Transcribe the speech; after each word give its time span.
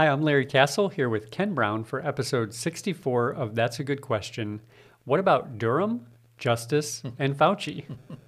Hi, 0.00 0.08
I'm 0.08 0.22
Larry 0.22 0.46
Castle 0.46 0.88
here 0.88 1.10
with 1.10 1.30
Ken 1.30 1.52
Brown 1.52 1.84
for 1.84 2.00
episode 2.06 2.54
64 2.54 3.32
of 3.32 3.54
That's 3.54 3.80
a 3.80 3.84
Good 3.84 4.00
Question. 4.00 4.62
What 5.04 5.20
about 5.20 5.58
Durham, 5.58 6.06
Justice, 6.38 7.02
and 7.18 7.36
Fauci? 7.36 7.84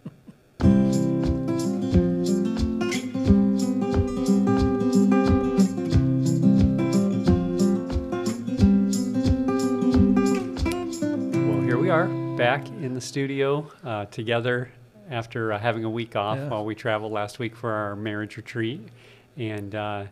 well, 10.23 11.61
here 11.63 11.79
we 11.79 11.91
are 11.91 12.07
back 12.37 12.67
in 12.69 12.95
the 12.95 13.01
studio 13.01 13.71
uh, 13.85 14.05
together 14.07 14.71
after 15.11 15.53
uh, 15.53 15.59
having 15.59 15.85
a 15.85 15.91
week 15.91 16.17
off 16.17 16.39
Yeah. 16.39 16.49
while 16.49 16.65
we 16.65 16.75
traveled 16.75 17.13
last 17.13 17.39
week 17.39 17.57
for 17.57 17.73
our 17.73 17.97
marriage 17.97 18.37
retreat. 18.37 18.89
And 19.37 19.75
uh, 19.75 20.05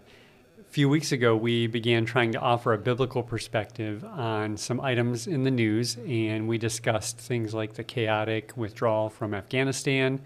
few 0.70 0.88
weeks 0.88 1.10
ago, 1.10 1.34
we 1.34 1.66
began 1.66 2.04
trying 2.04 2.30
to 2.30 2.38
offer 2.38 2.72
a 2.72 2.78
biblical 2.78 3.24
perspective 3.24 4.04
on 4.04 4.56
some 4.56 4.80
items 4.80 5.26
in 5.26 5.42
the 5.42 5.50
news, 5.50 5.96
and 6.06 6.46
we 6.46 6.58
discussed 6.58 7.18
things 7.18 7.52
like 7.52 7.74
the 7.74 7.82
chaotic 7.82 8.52
withdrawal 8.56 9.10
from 9.10 9.34
Afghanistan 9.34 10.20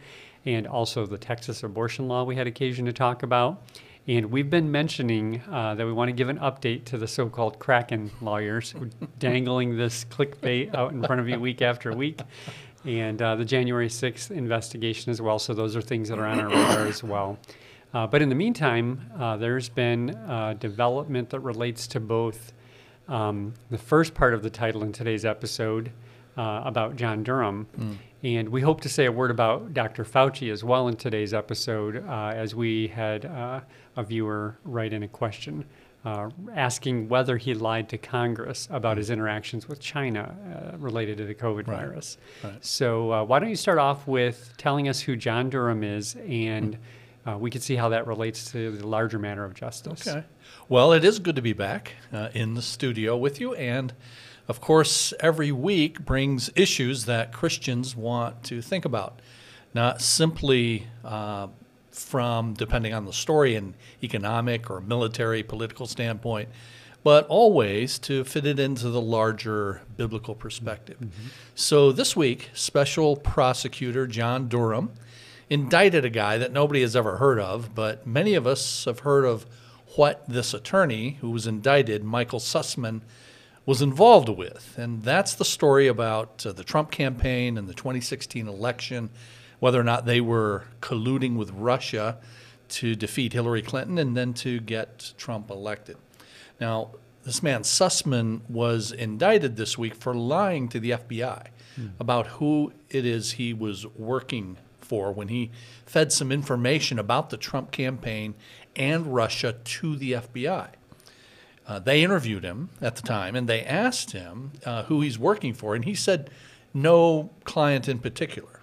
and 0.45 0.66
also 0.66 1.06
the 1.06 1.16
Texas 1.16 1.62
abortion 1.62 2.09
law 2.09 2.24
we 2.24 2.37
had 2.37 2.46
occasion 2.46 2.84
to 2.84 2.92
talk 2.92 3.23
about. 3.23 3.62
And 4.06 4.30
we've 4.30 4.51
been 4.51 4.70
mentioning 4.70 5.41
uh, 5.51 5.77
that 5.77 5.87
we 5.87 5.92
want 5.95 6.10
to 6.10 6.12
give 6.12 6.28
an 6.28 6.38
update 6.41 6.84
to 6.87 6.98
the 6.98 7.09
so 7.09 7.30
called 7.30 7.59
Kraken 7.59 8.10
lawyers 8.20 8.74
dangling 9.18 9.79
this 9.79 10.04
clickbait 10.04 10.74
out 10.74 10.92
in 10.92 11.02
front 11.02 11.23
of 11.23 11.29
you 11.29 11.40
week 11.40 11.62
after 11.62 11.90
week. 11.96 12.20
And 12.84 13.23
uh, 13.23 13.37
the 13.37 13.46
January 13.46 13.88
6th 13.88 14.30
investigation 14.30 15.10
as 15.10 15.23
well. 15.23 15.38
So, 15.38 15.54
those 15.54 15.74
are 15.74 15.80
things 15.80 16.10
that 16.10 16.18
are 16.18 16.26
on 16.26 16.38
our 16.38 16.51
radar 16.51 16.87
as 16.87 17.02
well. 17.02 17.38
Uh, 17.94 18.06
but 18.06 18.20
in 18.20 18.28
the 18.28 18.34
meantime, 18.34 19.00
uh, 19.18 19.36
there's 19.36 19.68
been 19.68 20.10
uh, 20.10 20.54
development 20.58 21.30
that 21.30 21.40
relates 21.40 21.86
to 21.86 22.00
both 22.00 22.52
um, 23.08 23.54
the 23.70 23.78
first 23.78 24.14
part 24.14 24.34
of 24.34 24.42
the 24.42 24.51
title 24.51 24.82
in 24.82 24.92
today's 24.92 25.24
episode 25.24 25.92
uh, 26.36 26.62
about 26.64 26.96
John 26.96 27.23
Durham. 27.23 27.66
And 28.24 28.48
we 28.48 28.62
hope 28.62 28.80
to 28.80 28.88
say 28.88 29.04
a 29.04 29.12
word 29.12 29.30
about 29.30 29.74
Dr. 29.74 30.02
Fauci 30.04 30.51
as 30.51 30.64
well 30.64 30.88
in 30.88 30.96
today's 30.96 31.32
episode, 31.34 32.04
uh, 32.09 32.32
as 32.34 32.54
we 32.54 32.88
had 32.88 33.26
uh, 33.26 33.60
a 33.96 34.02
viewer 34.02 34.56
write 34.64 34.92
in 34.95 35.02
a 35.02 35.08
question 35.08 35.64
uh, 36.06 36.30
asking 36.54 37.08
whether 37.08 37.36
he 37.36 37.54
lied 37.54 37.88
to 37.90 37.98
Congress 37.98 38.66
about 38.70 38.96
his 38.96 39.10
interactions 39.10 39.68
with 39.68 39.79
China 39.80 40.34
uh, 40.74 40.76
related 40.79 41.16
to 41.18 41.24
the 41.24 41.34
COVID 41.34 41.66
Right. 41.68 41.79
virus. 41.80 42.18
Right. 42.42 42.64
So, 42.64 43.12
uh, 43.12 43.24
why 43.24 43.38
don't 43.38 43.48
you 43.51 43.56
start 43.56 43.79
off 43.79 44.06
with 44.06 44.52
telling 44.58 44.88
us 44.88 45.01
who 45.01 45.16
John 45.16 45.48
Durham 45.51 45.82
is, 45.84 46.16
and 46.29 46.76
uh, 47.26 47.38
we 47.38 47.50
can 47.50 47.60
see 47.60 47.76
how 47.76 47.88
that 47.90 48.06
relates 48.06 48.50
to 48.52 48.72
the 48.72 48.86
larger 48.86 49.18
matter 49.18 49.44
of 49.44 49.54
justice. 49.54 50.06
Okay. 50.06 50.24
Well, 50.68 50.92
it 50.92 51.04
is 51.04 51.18
good 51.18 51.36
to 51.36 51.42
be 51.42 51.52
back 51.52 51.92
uh, 52.12 52.28
in 52.34 52.54
the 52.54 52.62
studio 52.62 53.16
with 53.16 53.40
you. 53.40 53.54
And 53.54 53.92
of 54.46 54.60
course, 54.60 55.14
every 55.20 55.52
week 55.52 56.04
brings 56.04 56.50
issues 56.54 57.06
that 57.06 57.32
Christians 57.32 57.96
want 57.96 58.42
to 58.45 58.60
think 58.60 58.84
about, 58.84 59.20
not 59.72 60.02
simply 60.02 60.86
uh, 61.02 61.48
from, 61.90 62.54
depending 62.54 62.92
on 62.92 63.06
the 63.06 63.12
story, 63.12 63.54
an 63.54 63.74
economic 64.02 64.70
or 64.70 64.80
military, 64.80 65.42
political 65.42 65.86
standpoint, 65.86 66.48
but 67.02 67.26
always 67.28 67.98
to 68.00 68.25
fit 68.25 68.47
it 68.47 68.58
into 68.58 68.88
the 68.88 69.00
larger 69.00 69.82
biblical 69.97 70.34
perspective. 70.34 70.98
So 71.54 71.92
this 71.92 72.16
week, 72.16 72.50
special 72.54 73.16
prosecutor 73.16 74.06
John 74.06 74.48
Durham 74.48 74.92
indicted 75.50 76.04
a 76.04 76.10
guy 76.10 76.38
that 76.38 76.53
nobody 76.53 76.81
has 76.81 76.97
ever 76.97 77.16
heard 77.16 77.38
of, 77.38 77.75
but 77.75 78.06
many 78.06 78.34
of 78.34 78.47
us 78.47 78.84
have 78.84 79.00
heard 79.00 79.25
of 79.25 79.47
what 79.97 80.25
this 80.28 80.54
attorney 80.54 81.19
who 81.20 81.31
was 81.31 81.47
indicted, 81.47 82.03
Michael 82.03 82.41
Sussmann, 82.41 83.03
was 83.66 83.81
involved 83.81 84.28
with. 84.28 84.76
And 84.76 85.03
that's 85.03 85.34
the 85.34 85.44
story 85.44 85.86
about 85.86 86.44
uh, 86.44 86.53
the 86.53 86.64
Trump 86.64 86.91
campaign 86.91 87.56
and 87.56 87.69
the 87.69 87.75
2016 87.75 88.46
election, 88.46 89.10
whether 89.60 89.80
or 89.80 89.84
not 89.84 90.04
they 90.04 90.20
were 90.20 90.64
colluding 90.80 91.36
with 91.36 91.50
Russia 91.52 92.19
to 92.69 92.94
defeat 92.94 93.32
Hillary 93.32 93.62
Clinton 93.62 93.98
and 93.98 94.16
then 94.16 94.34
to 94.34 94.60
get 94.60 95.12
Trump 95.16 95.50
elected. 95.50 95.96
Now, 96.60 96.90
this 97.24 97.42
man 97.42 97.62
Sussmann 97.62 98.40
was 98.50 98.92
indicted 98.92 99.56
this 99.56 99.78
week 99.78 99.94
for 99.94 100.14
lying 100.14 100.69
to 100.69 100.80
the 100.80 100.90
FBI 100.90 101.46
about 101.98 102.26
who 102.26 102.72
it 102.90 103.04
is 103.04 103.32
he 103.32 103.52
was 103.52 103.86
working 103.96 104.58
for 104.84 105.12
when 105.12 105.28
he 105.28 105.50
fed 105.86 106.12
some 106.12 106.30
information 106.30 106.98
about 106.98 107.30
the 107.30 107.36
Trump 107.36 107.70
campaign 107.70 108.34
and 108.76 109.14
Russia 109.14 109.56
to 109.64 109.96
the 109.96 110.12
FBI. 110.12 110.68
Uh, 111.66 111.78
they 111.78 112.02
interviewed 112.02 112.44
him 112.44 112.68
at 112.80 112.96
the 112.96 113.02
time 113.02 113.34
and 113.34 113.48
they 113.48 113.64
asked 113.64 114.12
him 114.12 114.52
uh, 114.66 114.84
who 114.84 115.00
he's 115.00 115.18
working 115.18 115.54
for, 115.54 115.74
and 115.74 115.84
he 115.84 115.94
said 115.94 116.30
no 116.74 117.30
client 117.44 117.88
in 117.88 117.98
particular. 117.98 118.60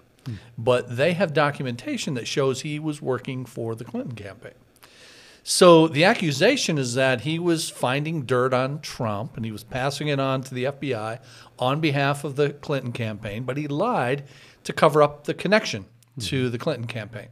But 0.56 0.96
they 0.96 1.14
have 1.14 1.32
documentation 1.32 2.14
that 2.14 2.28
shows 2.28 2.60
he 2.60 2.78
was 2.78 3.02
working 3.02 3.44
for 3.44 3.74
the 3.74 3.84
Clinton 3.84 4.14
campaign. 4.14 4.54
So 5.42 5.88
the 5.88 6.04
accusation 6.04 6.78
is 6.78 6.94
that 6.94 7.22
he 7.22 7.40
was 7.40 7.68
finding 7.68 8.24
dirt 8.24 8.54
on 8.54 8.80
Trump 8.80 9.36
and 9.36 9.44
he 9.44 9.50
was 9.50 9.64
passing 9.64 10.06
it 10.06 10.20
on 10.20 10.42
to 10.44 10.54
the 10.54 10.64
FBI 10.64 11.18
on 11.58 11.80
behalf 11.80 12.22
of 12.22 12.36
the 12.36 12.50
Clinton 12.50 12.92
campaign, 12.92 13.42
but 13.42 13.56
he 13.56 13.66
lied 13.66 14.22
to 14.62 14.72
cover 14.72 15.02
up 15.02 15.24
the 15.24 15.34
connection 15.34 15.86
to 16.20 16.50
the 16.50 16.58
Clinton 16.58 16.86
campaign. 16.86 17.28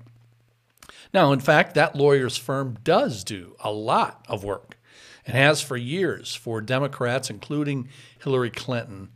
Now, 1.13 1.33
in 1.33 1.41
fact, 1.41 1.75
that 1.75 1.97
lawyer's 1.97 2.37
firm 2.37 2.79
does 2.85 3.25
do 3.25 3.57
a 3.61 3.73
lot 3.73 4.25
of 4.29 4.45
work 4.45 4.79
and 5.27 5.37
has 5.37 5.61
for 5.61 5.77
years 5.77 6.35
for 6.35 6.61
Democrats, 6.61 7.31
including 7.31 7.89
Hillary 8.23 8.51
Clinton. 8.51 9.11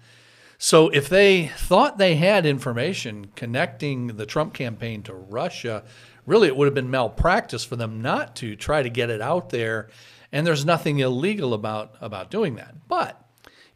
So 0.59 0.89
if 0.89 1.09
they 1.09 1.49
thought 1.49 1.99
they 1.99 2.17
had 2.17 2.47
information 2.47 3.27
connecting 3.37 4.09
the 4.09 4.27
Trump 4.27 4.55
campaign 4.55 5.03
to 5.05 5.15
Russia, 5.15 5.85
really 6.27 6.49
it 6.49 6.57
would 6.57 6.67
have 6.67 6.75
been 6.75 6.91
malpractice 6.91 7.65
for 7.65 7.77
them 7.77 8.01
not 8.01 8.37
to 8.37 8.57
try 8.57 8.83
to 8.83 8.91
get 8.91 9.11
it 9.11 9.21
out 9.21 9.51
there. 9.51 9.89
And 10.33 10.47
there's 10.47 10.65
nothing 10.65 10.99
illegal 10.99 11.55
about, 11.55 11.95
about 12.01 12.31
doing 12.31 12.57
that. 12.57 12.89
But 12.89 13.25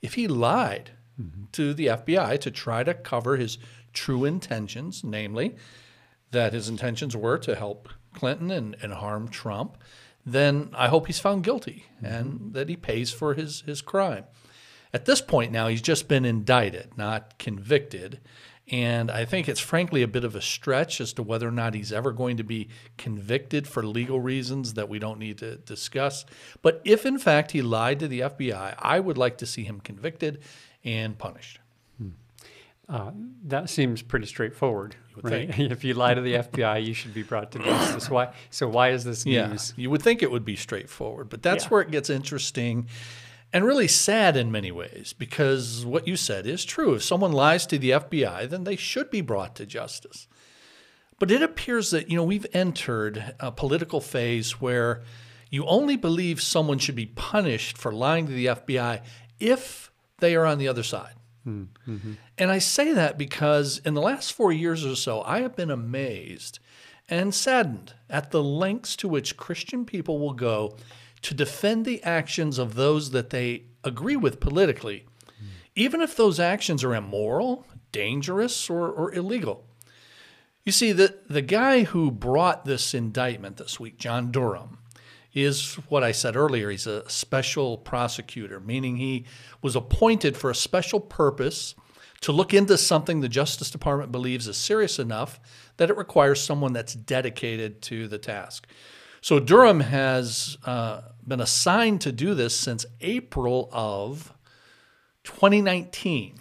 if 0.02 0.14
he 0.14 0.26
lied 0.26 0.90
mm-hmm. 1.20 1.44
to 1.52 1.74
the 1.74 1.86
FBI 1.86 2.40
to 2.40 2.50
try 2.50 2.82
to 2.82 2.94
cover 2.94 3.36
his 3.36 3.58
true 3.98 4.24
intentions, 4.24 5.02
namely 5.02 5.56
that 6.30 6.52
his 6.52 6.68
intentions 6.68 7.16
were 7.16 7.38
to 7.38 7.54
help 7.54 7.88
Clinton 8.14 8.50
and, 8.50 8.76
and 8.82 8.92
harm 8.92 9.28
Trump, 9.28 9.78
then 10.24 10.70
I 10.74 10.88
hope 10.88 11.06
he's 11.06 11.20
found 11.20 11.44
guilty 11.44 11.86
mm-hmm. 11.96 12.06
and 12.06 12.52
that 12.54 12.68
he 12.68 12.76
pays 12.76 13.10
for 13.10 13.34
his, 13.34 13.62
his 13.62 13.82
crime. 13.82 14.24
At 14.92 15.04
this 15.04 15.20
point 15.20 15.52
now, 15.52 15.68
he's 15.68 15.82
just 15.82 16.08
been 16.08 16.24
indicted, 16.24 16.96
not 16.96 17.38
convicted. 17.38 18.20
And 18.70 19.10
I 19.10 19.24
think 19.24 19.48
it's 19.48 19.60
frankly 19.60 20.02
a 20.02 20.08
bit 20.08 20.24
of 20.24 20.34
a 20.34 20.42
stretch 20.42 21.00
as 21.00 21.12
to 21.14 21.22
whether 21.22 21.48
or 21.48 21.52
not 21.52 21.74
he's 21.74 21.92
ever 21.92 22.12
going 22.12 22.36
to 22.36 22.44
be 22.44 22.68
convicted 22.98 23.66
for 23.66 23.82
legal 23.82 24.20
reasons 24.20 24.74
that 24.74 24.88
we 24.88 24.98
don't 24.98 25.18
need 25.18 25.38
to 25.38 25.56
discuss. 25.56 26.26
But 26.60 26.82
if 26.84 27.06
in 27.06 27.18
fact 27.18 27.52
he 27.52 27.62
lied 27.62 28.00
to 28.00 28.08
the 28.08 28.20
FBI, 28.20 28.74
I 28.78 29.00
would 29.00 29.16
like 29.16 29.38
to 29.38 29.46
see 29.46 29.64
him 29.64 29.80
convicted 29.80 30.42
and 30.84 31.18
punished. 31.18 31.60
Uh, 32.88 33.10
that 33.44 33.68
seems 33.68 34.00
pretty 34.00 34.24
straightforward, 34.26 34.96
would 35.14 35.24
right? 35.30 35.58
if 35.58 35.84
you 35.84 35.92
lie 35.94 36.14
to 36.14 36.20
the 36.22 36.34
FBI, 36.34 36.84
you 36.86 36.94
should 36.94 37.12
be 37.12 37.22
brought 37.22 37.52
to 37.52 37.58
justice. 37.58 38.08
Why? 38.08 38.32
So 38.50 38.66
why 38.68 38.90
is 38.90 39.04
this 39.04 39.26
Yeah, 39.26 39.48
news? 39.48 39.74
you 39.76 39.90
would 39.90 40.00
think 40.02 40.22
it 40.22 40.30
would 40.30 40.44
be 40.44 40.56
straightforward, 40.56 41.28
but 41.28 41.42
that's 41.42 41.64
Yeah. 41.64 41.68
where 41.68 41.82
it 41.82 41.90
gets 41.90 42.08
interesting 42.08 42.88
and 43.52 43.64
really 43.64 43.88
sad 43.88 44.36
in 44.36 44.50
many 44.50 44.70
ways 44.72 45.14
because 45.18 45.84
what 45.84 46.08
you 46.08 46.16
said 46.16 46.46
is 46.46 46.64
true. 46.64 46.94
If 46.94 47.02
someone 47.02 47.32
lies 47.32 47.66
to 47.66 47.78
the 47.78 47.90
FBI, 47.92 48.46
then 48.46 48.64
they 48.64 48.76
should 48.76 49.10
be 49.10 49.20
brought 49.20 49.54
to 49.56 49.66
justice. 49.66 50.26
But 51.18 51.30
it 51.30 51.42
appears 51.42 51.90
that, 51.90 52.10
you 52.10 52.16
know, 52.16 52.24
we've 52.24 52.46
entered 52.54 53.34
a 53.40 53.50
political 53.52 54.00
phase 54.00 54.60
where 54.62 55.02
you 55.50 55.66
only 55.66 55.96
believe 55.96 56.40
someone 56.40 56.78
should 56.78 56.94
be 56.94 57.06
punished 57.06 57.76
for 57.76 57.92
lying 57.92 58.26
to 58.28 58.32
the 58.32 58.46
FBI 58.46 59.00
if 59.40 59.90
they 60.20 60.34
are 60.36 60.46
on 60.46 60.58
the 60.58 60.68
other 60.68 60.82
side. 60.82 61.14
And 62.38 62.50
I 62.50 62.58
say 62.58 62.92
that 62.92 63.18
because 63.18 63.78
in 63.84 63.94
the 63.94 64.00
last 64.02 64.32
four 64.32 64.52
years 64.52 64.84
or 64.84 64.96
so, 64.96 65.22
I 65.22 65.40
have 65.40 65.56
been 65.56 65.70
amazed 65.70 66.58
and 67.08 67.34
saddened 67.34 67.94
at 68.10 68.30
the 68.30 68.42
lengths 68.42 68.94
to 68.96 69.08
which 69.08 69.36
Christian 69.36 69.84
people 69.84 70.18
will 70.18 70.34
go 70.34 70.76
to 71.22 71.34
defend 71.34 71.84
the 71.84 72.02
actions 72.02 72.58
of 72.58 72.74
those 72.74 73.10
that 73.10 73.30
they 73.30 73.64
agree 73.82 74.16
with 74.16 74.40
politically, 74.40 75.06
even 75.74 76.00
if 76.00 76.16
those 76.16 76.38
actions 76.38 76.84
are 76.84 76.94
immoral, 76.94 77.66
dangerous, 77.92 78.68
or, 78.68 78.88
or 78.88 79.14
illegal. 79.14 79.64
You 80.64 80.72
see, 80.72 80.92
the, 80.92 81.16
the 81.28 81.42
guy 81.42 81.84
who 81.84 82.10
brought 82.10 82.64
this 82.66 82.92
indictment 82.92 83.56
this 83.56 83.80
week, 83.80 83.96
John 83.96 84.30
Durham, 84.30 84.78
is 85.44 85.74
what 85.88 86.02
I 86.04 86.12
said 86.12 86.36
earlier. 86.36 86.70
He's 86.70 86.86
a 86.86 87.08
special 87.08 87.78
prosecutor, 87.78 88.60
meaning 88.60 88.96
he 88.96 89.24
was 89.62 89.76
appointed 89.76 90.36
for 90.36 90.50
a 90.50 90.54
special 90.54 91.00
purpose 91.00 91.74
to 92.20 92.32
look 92.32 92.52
into 92.52 92.76
something 92.76 93.20
the 93.20 93.28
Justice 93.28 93.70
Department 93.70 94.10
believes 94.10 94.48
is 94.48 94.56
serious 94.56 94.98
enough 94.98 95.38
that 95.76 95.90
it 95.90 95.96
requires 95.96 96.40
someone 96.40 96.72
that's 96.72 96.94
dedicated 96.94 97.80
to 97.82 98.08
the 98.08 98.18
task. 98.18 98.66
So 99.20 99.40
Durham 99.40 99.80
has 99.80 100.56
uh, 100.64 101.02
been 101.26 101.40
assigned 101.40 102.00
to 102.02 102.12
do 102.12 102.34
this 102.34 102.56
since 102.56 102.86
April 103.00 103.68
of 103.72 104.32
2019. 105.24 106.38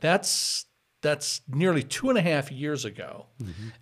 That's 0.00 0.66
that's 1.02 1.40
nearly 1.48 1.82
two 1.82 2.10
and 2.10 2.18
a 2.18 2.22
half 2.22 2.52
years 2.52 2.84
ago, 2.84 3.26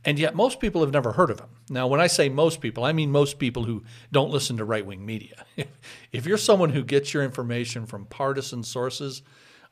and 0.05 0.19
yet 0.19 0.35
most 0.35 0.61
people 0.61 0.82
have 0.82 0.93
never 0.93 1.12
heard 1.12 1.31
of 1.31 1.41
him. 1.41 1.49
Now, 1.69 1.87
when 1.88 2.00
I 2.00 2.06
say 2.06 2.29
most 2.29 2.61
people, 2.61 2.85
I 2.85 2.93
mean 2.93 3.11
most 3.11 3.38
people 3.38 3.65
who 3.65 3.82
don't 4.12 4.31
listen 4.31 4.56
to 4.59 4.65
right 4.65 4.87
wing 4.87 5.05
media. 5.05 5.44
if 6.12 6.26
you're 6.26 6.38
someone 6.38 6.70
who 6.70 6.85
gets 6.85 7.12
your 7.12 7.25
information 7.25 7.87
from 7.87 8.05
partisan 8.06 8.62
sources, 8.62 9.23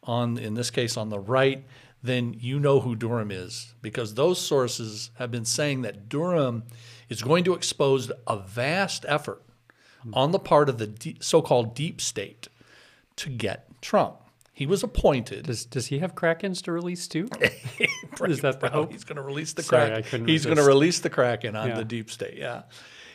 on 0.02 0.38
in 0.38 0.54
this 0.54 0.70
case 0.70 0.96
on 0.96 1.08
the 1.08 1.18
right, 1.18 1.64
then 2.02 2.34
you 2.38 2.58
know 2.60 2.80
who 2.80 2.94
Durham 2.94 3.30
is 3.30 3.74
because 3.82 4.14
those 4.14 4.40
sources 4.40 5.10
have 5.14 5.30
been 5.30 5.44
saying 5.44 5.82
that 5.82 6.08
Durham 6.08 6.64
is 7.08 7.22
going 7.22 7.44
to 7.44 7.54
expose 7.54 8.10
a 8.26 8.38
vast 8.38 9.04
effort 9.08 9.42
on 10.12 10.30
the 10.30 10.38
part 10.38 10.68
of 10.68 10.78
the 10.78 10.86
de- 10.86 11.16
so-called 11.20 11.74
deep 11.74 12.00
state 12.00 12.48
to 13.16 13.28
get 13.28 13.66
Trump. 13.82 14.18
He 14.56 14.64
was 14.64 14.82
appointed. 14.82 15.44
Does 15.44 15.66
does 15.66 15.88
he 15.88 15.98
have 15.98 16.14
Krakens 16.14 16.62
to 16.62 16.72
release 16.72 17.06
too? 17.06 17.28
Is 18.26 18.40
that 18.40 18.58
the 18.60 18.70
hope? 18.70 18.90
He's 18.90 19.04
going 19.04 19.16
to 19.16 19.22
release 19.22 19.52
the 19.52 19.62
Sorry, 19.62 19.88
Kraken. 19.88 19.98
I 19.98 20.08
couldn't 20.08 20.28
He's 20.28 20.46
going 20.46 20.56
to 20.56 20.62
release 20.62 21.00
the 21.00 21.10
Kraken 21.10 21.54
on 21.54 21.68
Yeah. 21.68 21.74
the 21.74 21.84
deep 21.84 22.10
state. 22.10 22.38
Yeah. 22.38 22.62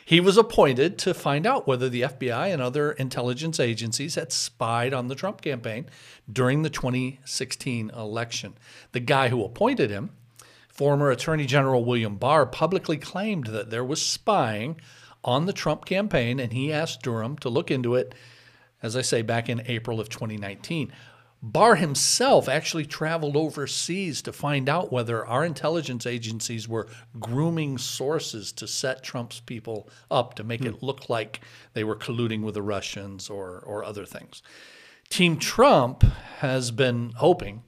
He 0.04 0.20
was 0.20 0.38
appointed 0.38 0.98
to 0.98 1.12
find 1.12 1.44
out 1.44 1.66
whether 1.66 1.88
the 1.88 2.02
FBI 2.02 2.52
and 2.52 2.62
other 2.62 2.92
intelligence 2.92 3.58
agencies 3.58 4.14
had 4.14 4.30
spied 4.30 4.94
on 4.94 5.08
the 5.08 5.16
Trump 5.16 5.40
campaign 5.40 5.86
during 6.32 6.62
the 6.62 6.70
2016 6.70 7.90
election. 7.90 8.54
The 8.92 9.00
guy 9.00 9.28
who 9.28 9.44
appointed 9.44 9.90
him, 9.90 10.10
former 10.68 11.10
Attorney 11.10 11.46
General 11.46 11.84
William 11.84 12.18
Barr, 12.18 12.46
publicly 12.46 12.98
claimed 12.98 13.48
that 13.48 13.70
there 13.70 13.84
was 13.84 14.00
spying 14.00 14.80
on 15.24 15.46
the 15.46 15.52
Trump 15.52 15.86
campaign, 15.86 16.38
and 16.38 16.52
he 16.52 16.72
asked 16.72 17.02
Durham 17.02 17.36
to 17.38 17.48
look 17.48 17.70
into 17.72 17.96
it, 17.96 18.14
as 18.80 18.96
I 18.96 19.02
say, 19.02 19.22
back 19.22 19.48
in 19.48 19.62
April 19.66 19.98
of 19.98 20.08
2019. 20.08 20.92
Barr 21.44 21.74
himself 21.74 22.48
actually 22.48 22.86
traveled 22.86 23.36
overseas 23.36 24.22
to 24.22 24.32
find 24.32 24.68
out 24.68 24.92
whether 24.92 25.26
our 25.26 25.44
intelligence 25.44 26.06
agencies 26.06 26.68
were 26.68 26.86
grooming 27.18 27.78
sources 27.78 28.52
to 28.52 28.68
set 28.68 29.02
Trump's 29.02 29.40
people 29.40 29.88
up 30.08 30.34
to 30.34 30.44
make 30.44 30.64
it 30.64 30.76
hmm. 30.76 30.86
look 30.86 31.10
like 31.10 31.40
they 31.74 31.82
were 31.82 31.96
colluding 31.96 32.42
with 32.42 32.54
the 32.54 32.62
Russians 32.62 33.28
or, 33.28 33.58
or 33.66 33.82
other 33.82 34.06
things. 34.06 34.40
Team 35.08 35.36
Trump 35.36 36.04
has 36.38 36.70
been 36.70 37.12
hoping 37.16 37.64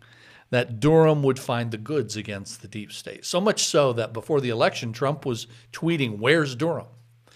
that 0.51 0.79
Durham 0.79 1.25
would 1.25 1.41
find 1.41 1.73
the 1.73 1.77
goods 1.77 2.17
against 2.17 2.63
the 2.63 2.69
deep 2.69 2.93
state. 2.93 3.25
So 3.25 3.41
much 3.41 3.65
so 3.65 3.93
that 3.95 4.13
before 4.13 4.41
the 4.41 4.51
election, 4.51 4.93
Trump 4.93 5.27
was 5.27 5.49
tweeting, 5.73 6.19
Where's 6.19 6.55
Durham? 6.55 6.87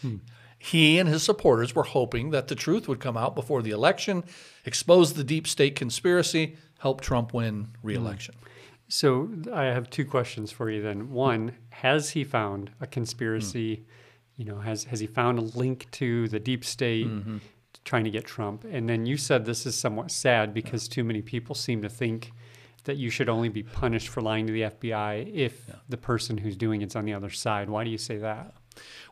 Hmm. 0.03 0.17
He 0.59 0.99
and 0.99 1.09
his 1.09 1.23
supporters 1.23 1.75
were 1.75 1.85
hoping 1.85 2.31
that 2.31 2.49
the 2.49 2.55
truth 2.55 2.89
would 2.89 3.01
come 3.01 3.17
out 3.17 3.35
before 3.35 3.63
the 3.63 3.71
election, 3.71 4.25
expose 4.65 5.13
the 5.13 5.25
deep 5.25 5.47
state 5.47 5.77
conspiracy, 5.77 6.57
help 6.81 7.01
Trump 7.01 7.33
win 7.33 7.69
reelection. 7.83 8.35
Hmm. 8.35 8.47
So 8.89 9.31
I 9.53 9.65
have 9.65 9.91
two 9.91 10.05
questions 10.05 10.51
for 10.51 10.71
you 10.71 10.83
then. 10.83 11.11
One, 11.11 11.53
has 11.71 12.11
he 12.11 12.25
found 12.25 12.71
a 12.81 12.87
conspiracy? 12.87 13.77
Hmm. 13.77 13.83
You 14.37 14.45
know, 14.47 14.59
has 14.59 14.85
has 14.85 15.01
he 15.01 15.07
found 15.07 15.39
a 15.39 15.43
link 15.43 15.91
to 15.93 16.29
the 16.29 16.39
deep 16.39 16.65
state 16.65 17.07
mm-hmm. 17.07 17.39
trying 17.85 18.05
to 18.05 18.11
get 18.11 18.25
Trump? 18.25 18.65
And 18.65 18.89
then 18.89 19.05
you 19.05 19.17
said 19.17 19.45
this 19.45 19.67
is 19.67 19.77
somewhat 19.77 20.11
sad 20.11 20.55
because 20.55 20.89
too 20.89 21.05
many 21.05 21.23
people 21.23 21.55
seem 21.55 21.83
to 21.83 21.89
think 21.89 22.33
that 22.85 22.97
you 22.97 23.11
should 23.11 23.29
only 23.29 23.49
be 23.49 23.63
punished 23.63 24.09
for 24.09 24.23
lying 24.23 24.47
to 24.47 24.53
the 24.53 24.63
FBI 24.63 25.33
if 25.35 25.71
the 25.89 25.97
person 25.97 26.39
who's 26.39 26.57
doing 26.57 26.83
it's 26.83 26.97
on 26.97 27.05
the 27.05 27.13
other 27.13 27.31
side. 27.31 27.69
Why 27.69 27.85
do 27.85 27.91
you 27.91 27.99
say 27.99 28.17
that? 28.19 28.55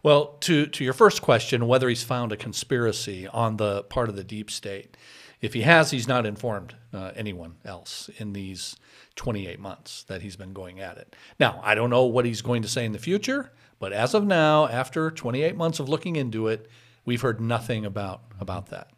Well, 0.02 0.36
to, 0.40 0.66
to 0.66 0.84
your 0.84 0.92
first 0.92 1.22
question, 1.22 1.66
whether 1.66 1.88
he's 1.88 2.04
found 2.04 2.32
a 2.32 2.36
conspiracy 2.36 3.26
on 3.26 3.56
the 3.56 3.82
part 3.84 4.08
of 4.08 4.16
the 4.16 4.24
deep 4.24 4.50
state, 4.50 4.96
if 5.40 5.54
he 5.54 5.62
has, 5.62 5.90
he's 5.90 6.08
not 6.08 6.26
informed 6.26 6.74
uh, 6.92 7.12
anyone 7.14 7.56
else 7.64 8.08
in 8.18 8.32
these 8.32 8.76
28 9.16 9.58
months 9.60 10.02
that 10.04 10.22
he's 10.22 10.36
been 10.36 10.52
going 10.52 10.80
at 10.80 10.96
it. 10.96 11.14
Now, 11.38 11.60
I 11.62 11.74
don't 11.74 11.90
know 11.90 12.04
what 12.04 12.24
he's 12.24 12.42
going 12.42 12.62
to 12.62 12.68
say 12.68 12.84
in 12.84 12.92
the 12.92 12.98
future, 12.98 13.52
but 13.78 13.92
as 13.92 14.14
of 14.14 14.24
now, 14.24 14.68
after 14.68 15.10
28 15.10 15.56
months 15.56 15.80
of 15.80 15.88
looking 15.88 16.16
into 16.16 16.48
it, 16.48 16.68
we've 17.04 17.20
heard 17.20 17.40
nothing 17.40 17.84
about, 17.84 18.22
about 18.40 18.66
that. 18.70 18.90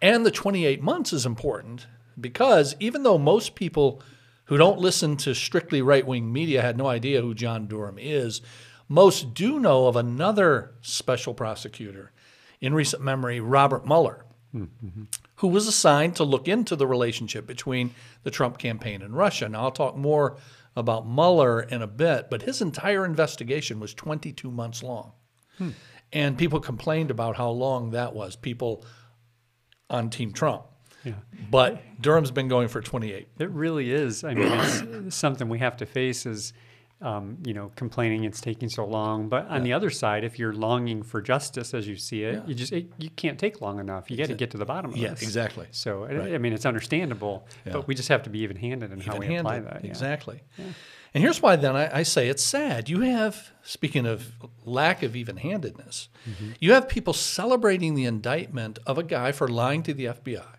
And 0.00 0.24
the 0.24 0.30
28 0.30 0.82
months 0.82 1.12
is 1.12 1.26
important 1.26 1.86
because 2.20 2.74
even 2.80 3.02
though 3.02 3.18
most 3.18 3.54
people 3.54 4.02
who 4.46 4.56
don't 4.56 4.78
listen 4.78 5.16
to 5.16 5.34
strictly 5.34 5.82
right 5.82 6.06
wing 6.06 6.32
media 6.32 6.62
had 6.62 6.76
no 6.76 6.86
idea 6.86 7.22
who 7.22 7.34
John 7.34 7.66
Durham 7.66 7.98
is, 7.98 8.40
most 8.88 9.34
do 9.34 9.58
know 9.58 9.86
of 9.86 9.96
another 9.96 10.74
special 10.80 11.34
prosecutor 11.34 12.12
in 12.60 12.74
recent 12.74 13.02
memory, 13.02 13.40
Robert 13.40 13.86
Mueller, 13.86 14.24
who 15.36 15.48
was 15.48 15.66
assigned 15.66 16.16
to 16.16 16.24
look 16.24 16.48
into 16.48 16.76
the 16.76 16.86
relationship 16.86 17.46
between 17.46 17.94
the 18.22 18.30
Trump 18.30 18.58
campaign 18.58 19.02
and 19.02 19.16
Russia. 19.16 19.48
Now, 19.48 19.62
I'll 19.62 19.70
talk 19.70 19.96
more 19.96 20.36
about 20.76 21.08
Mueller 21.08 21.62
in 21.62 21.82
a 21.82 21.86
bit, 21.86 22.28
but 22.30 22.42
his 22.42 22.60
entire 22.62 23.04
investigation 23.04 23.80
was 23.80 23.94
22 23.94 24.50
months 24.50 24.82
long. 24.82 25.12
And 26.12 26.38
people 26.38 26.60
complained 26.60 27.10
about 27.10 27.36
how 27.36 27.50
long 27.50 27.90
that 27.90 28.14
was, 28.14 28.36
people 28.36 28.84
on 29.90 30.10
Team 30.10 30.32
Trump. 30.32 30.64
Yeah. 31.04 31.14
But 31.50 31.82
Durham's 32.00 32.30
been 32.30 32.48
going 32.48 32.68
for 32.68 32.80
28. 32.80 33.28
It 33.38 33.50
really 33.50 33.90
is. 33.90 34.24
I 34.24 34.34
mean, 34.34 34.50
it's 35.06 35.16
something 35.16 35.48
we 35.48 35.58
have 35.58 35.76
to 35.78 35.86
face 35.86 36.24
is, 36.24 36.52
um, 37.00 37.38
you 37.44 37.52
know, 37.52 37.70
complaining 37.76 38.24
it's 38.24 38.40
taking 38.40 38.68
so 38.68 38.84
long. 38.86 39.28
But 39.28 39.46
on 39.48 39.62
the 39.62 39.72
other 39.72 39.90
side, 39.90 40.24
if 40.24 40.38
you're 40.38 40.52
longing 40.54 41.02
for 41.02 41.20
justice 41.20 41.74
as 41.74 41.86
you 41.86 41.96
see 41.96 42.22
it, 42.22 42.34
Yeah. 42.34 42.46
you 42.46 42.54
just 42.54 42.72
it, 42.72 42.86
you 42.98 43.10
can't 43.10 43.38
take 43.38 43.60
long 43.60 43.78
enough. 43.78 44.10
You 44.10 44.16
got 44.16 44.28
to 44.28 44.34
get 44.34 44.50
to 44.52 44.58
the 44.58 44.64
bottom 44.64 44.92
of 44.92 44.96
Yeah, 44.96 45.10
this. 45.10 45.22
exactly. 45.22 45.66
So 45.70 46.04
I- 46.04 46.14
Right. 46.14 46.34
I 46.34 46.38
mean, 46.38 46.52
it's 46.52 46.64
understandable, 46.66 47.46
Yeah. 47.66 47.72
but 47.74 47.86
we 47.88 47.94
just 47.94 48.08
have 48.08 48.22
to 48.24 48.30
be 48.30 48.38
even-handed 48.40 48.90
in 48.92 49.00
how 49.00 49.18
we 49.18 49.36
apply 49.36 49.60
that. 49.60 49.84
yeah. 49.84 49.90
Exactly. 49.90 50.40
And 50.58 51.22
here's 51.22 51.40
why 51.42 51.54
then 51.56 51.76
I, 51.76 51.98
I 51.98 52.02
say 52.04 52.28
it's 52.28 52.42
sad. 52.42 52.88
You 52.88 53.00
have, 53.02 53.52
speaking 53.62 54.04
of 54.06 54.32
lack 54.64 55.02
of 55.02 55.14
even 55.14 55.36
handedness, 55.36 56.08
Mm-hmm. 56.28 56.52
you 56.60 56.72
have 56.72 56.88
people 56.88 57.12
celebrating 57.12 57.94
the 57.94 58.04
indictment 58.06 58.78
of 58.86 58.98
a 58.98 59.02
guy 59.02 59.30
for 59.30 59.46
lying 59.46 59.82
to 59.84 59.92
the 59.94 60.06
FBI, 60.06 60.56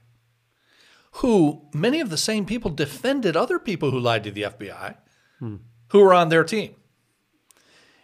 who 1.14 1.62
many 1.74 2.00
of 2.02 2.10
the 2.10 2.18
same 2.18 2.46
people 2.46 2.70
defended 2.72 3.36
other 3.36 3.58
people 3.60 3.92
who 3.92 4.00
lied 4.00 4.24
to 4.26 4.32
the 4.32 4.44
FBI 4.44 4.96
Hmm. 5.40 5.56
Who 5.96 6.04
are 6.04 6.14
on 6.14 6.30
their 6.30 6.44
team. 6.44 6.76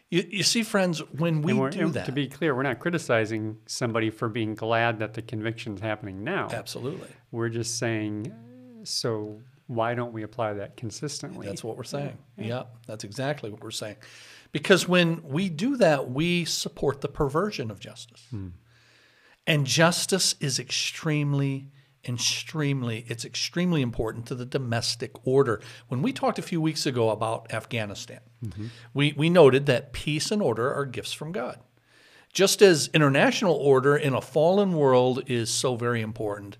You, 0.09 0.25
you 0.29 0.43
see, 0.43 0.63
friends, 0.63 0.99
when 1.11 1.41
we 1.41 1.53
do 1.69 1.89
that, 1.89 2.05
To 2.05 2.11
be 2.11 2.27
clear, 2.27 2.55
we're 2.55 2.63
not 2.63 2.79
criticizing 2.79 3.57
somebody 3.65 4.09
for 4.09 4.27
being 4.27 4.55
glad 4.55 4.99
that 4.99 5.13
the 5.13 5.21
conviction's 5.21 5.79
happening 5.81 6.23
now. 6.23 6.49
absolutely. 6.51 7.07
We're 7.31 7.50
just 7.50 7.77
saying, 7.79 8.33
so 8.83 9.39
why 9.67 9.93
don't 9.93 10.12
we 10.12 10.24
apply 10.24 10.53
that 10.53 10.75
consistently? 10.75 11.48
That's 11.48 11.63
what 11.63 11.77
we're 11.77 11.83
saying. 11.83 12.17
Yep, 12.38 12.75
that's 12.88 13.03
exactly 13.03 13.50
what 13.50 13.63
we're 13.63 13.71
saying. 13.71 13.95
Because 14.51 14.88
when 14.88 15.21
we 15.24 15.48
do 15.48 15.77
that, 15.77 16.12
we 16.12 16.43
support 16.43 17.00
the 17.00 17.07
perversion 17.07 17.71
of 17.71 17.79
justice. 17.79 18.25
Hmm. 18.29 18.48
And 19.48 19.65
justice 19.65 20.36
is 20.41 20.60
extremely, 20.60 21.71
extremely, 22.08 23.05
it's 23.08 23.25
extremely 23.25 23.81
important 23.81 24.25
to 24.27 24.36
the 24.36 24.46
domestic 24.46 25.12
order. 25.25 25.62
When 25.88 26.01
we 26.01 26.13
talked 26.13 26.39
a 26.39 26.43
few 26.43 26.62
weeks 26.62 26.86
ago 26.86 27.10
about 27.10 27.53
Afghanistan, 27.53 28.22
mm-hmm. 28.43 28.67
we, 28.93 29.13
we 29.13 29.29
noted 29.29 29.65
that 29.67 29.93
peace 29.93 30.31
and 30.31 30.41
order 30.41 30.74
are 30.74 30.86
gifts 30.86 31.13
from 31.13 31.31
God. 31.31 31.60
Just 32.34 32.62
as 32.62 32.89
international 32.93 33.55
order 33.55 33.96
in 33.96 34.13
a 34.13 34.22
fallen 34.22 34.74
world 34.74 35.24
is 35.27 35.50
so 35.50 35.75
very 35.75 36.01
important. 36.01 36.58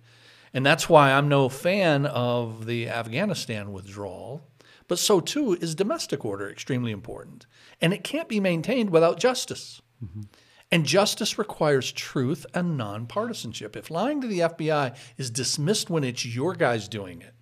And 0.54 0.66
that's 0.66 0.90
why 0.90 1.12
I'm 1.12 1.30
no 1.30 1.48
fan 1.48 2.06
of 2.06 2.66
the 2.66 2.90
Afghanistan 2.90 3.72
withdrawal. 3.72 4.46
But 4.88 5.00
so 5.00 5.22
too 5.22 5.54
is 5.62 5.74
domestic 5.74 6.26
order 6.26 6.50
extremely 6.50 6.92
important. 6.92 7.46
And 7.80 7.94
it 7.94 8.04
can't 8.04 8.28
be 8.28 8.42
maintained 8.42 8.90
without 8.90 9.18
justice. 9.18 9.82
Mm-hmm. 10.04 10.24
And 10.72 10.86
justice 10.86 11.38
requires 11.38 11.92
truth 11.92 12.46
and 12.54 12.80
nonpartisanship. 12.80 13.76
If 13.76 13.92
lying 13.92 14.22
to 14.22 14.28
the 14.28 14.40
FBI 14.40 14.96
is 15.18 15.30
dismissed 15.30 15.90
when 15.90 16.06
it's 16.06 16.26
your 16.26 16.54
guys 16.54 16.88
doing 16.88 17.22
it, 17.22 17.34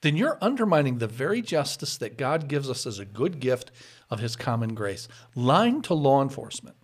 then 0.00 0.16
you're 0.16 0.38
undermining 0.40 0.98
the 0.98 1.06
very 1.06 1.42
justice 1.42 1.98
that 1.98 2.16
God 2.16 2.48
gives 2.48 2.70
us 2.70 2.86
as 2.86 2.98
a 2.98 3.04
good 3.04 3.40
gift 3.40 3.70
of 4.10 4.20
His 4.20 4.36
common 4.36 4.74
grace. 4.74 5.08
Lying 5.34 5.82
to 5.82 5.94
law 5.94 6.22
enforcement 6.22 6.76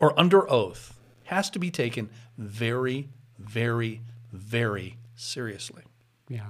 or 0.00 0.18
under 0.18 0.50
oath 0.50 0.98
has 1.24 1.50
to 1.50 1.58
be 1.58 1.70
taken 1.70 2.08
very, 2.38 3.10
very, 3.38 4.00
very 4.32 4.96
seriously. 5.14 5.82
Yeah. 6.28 6.46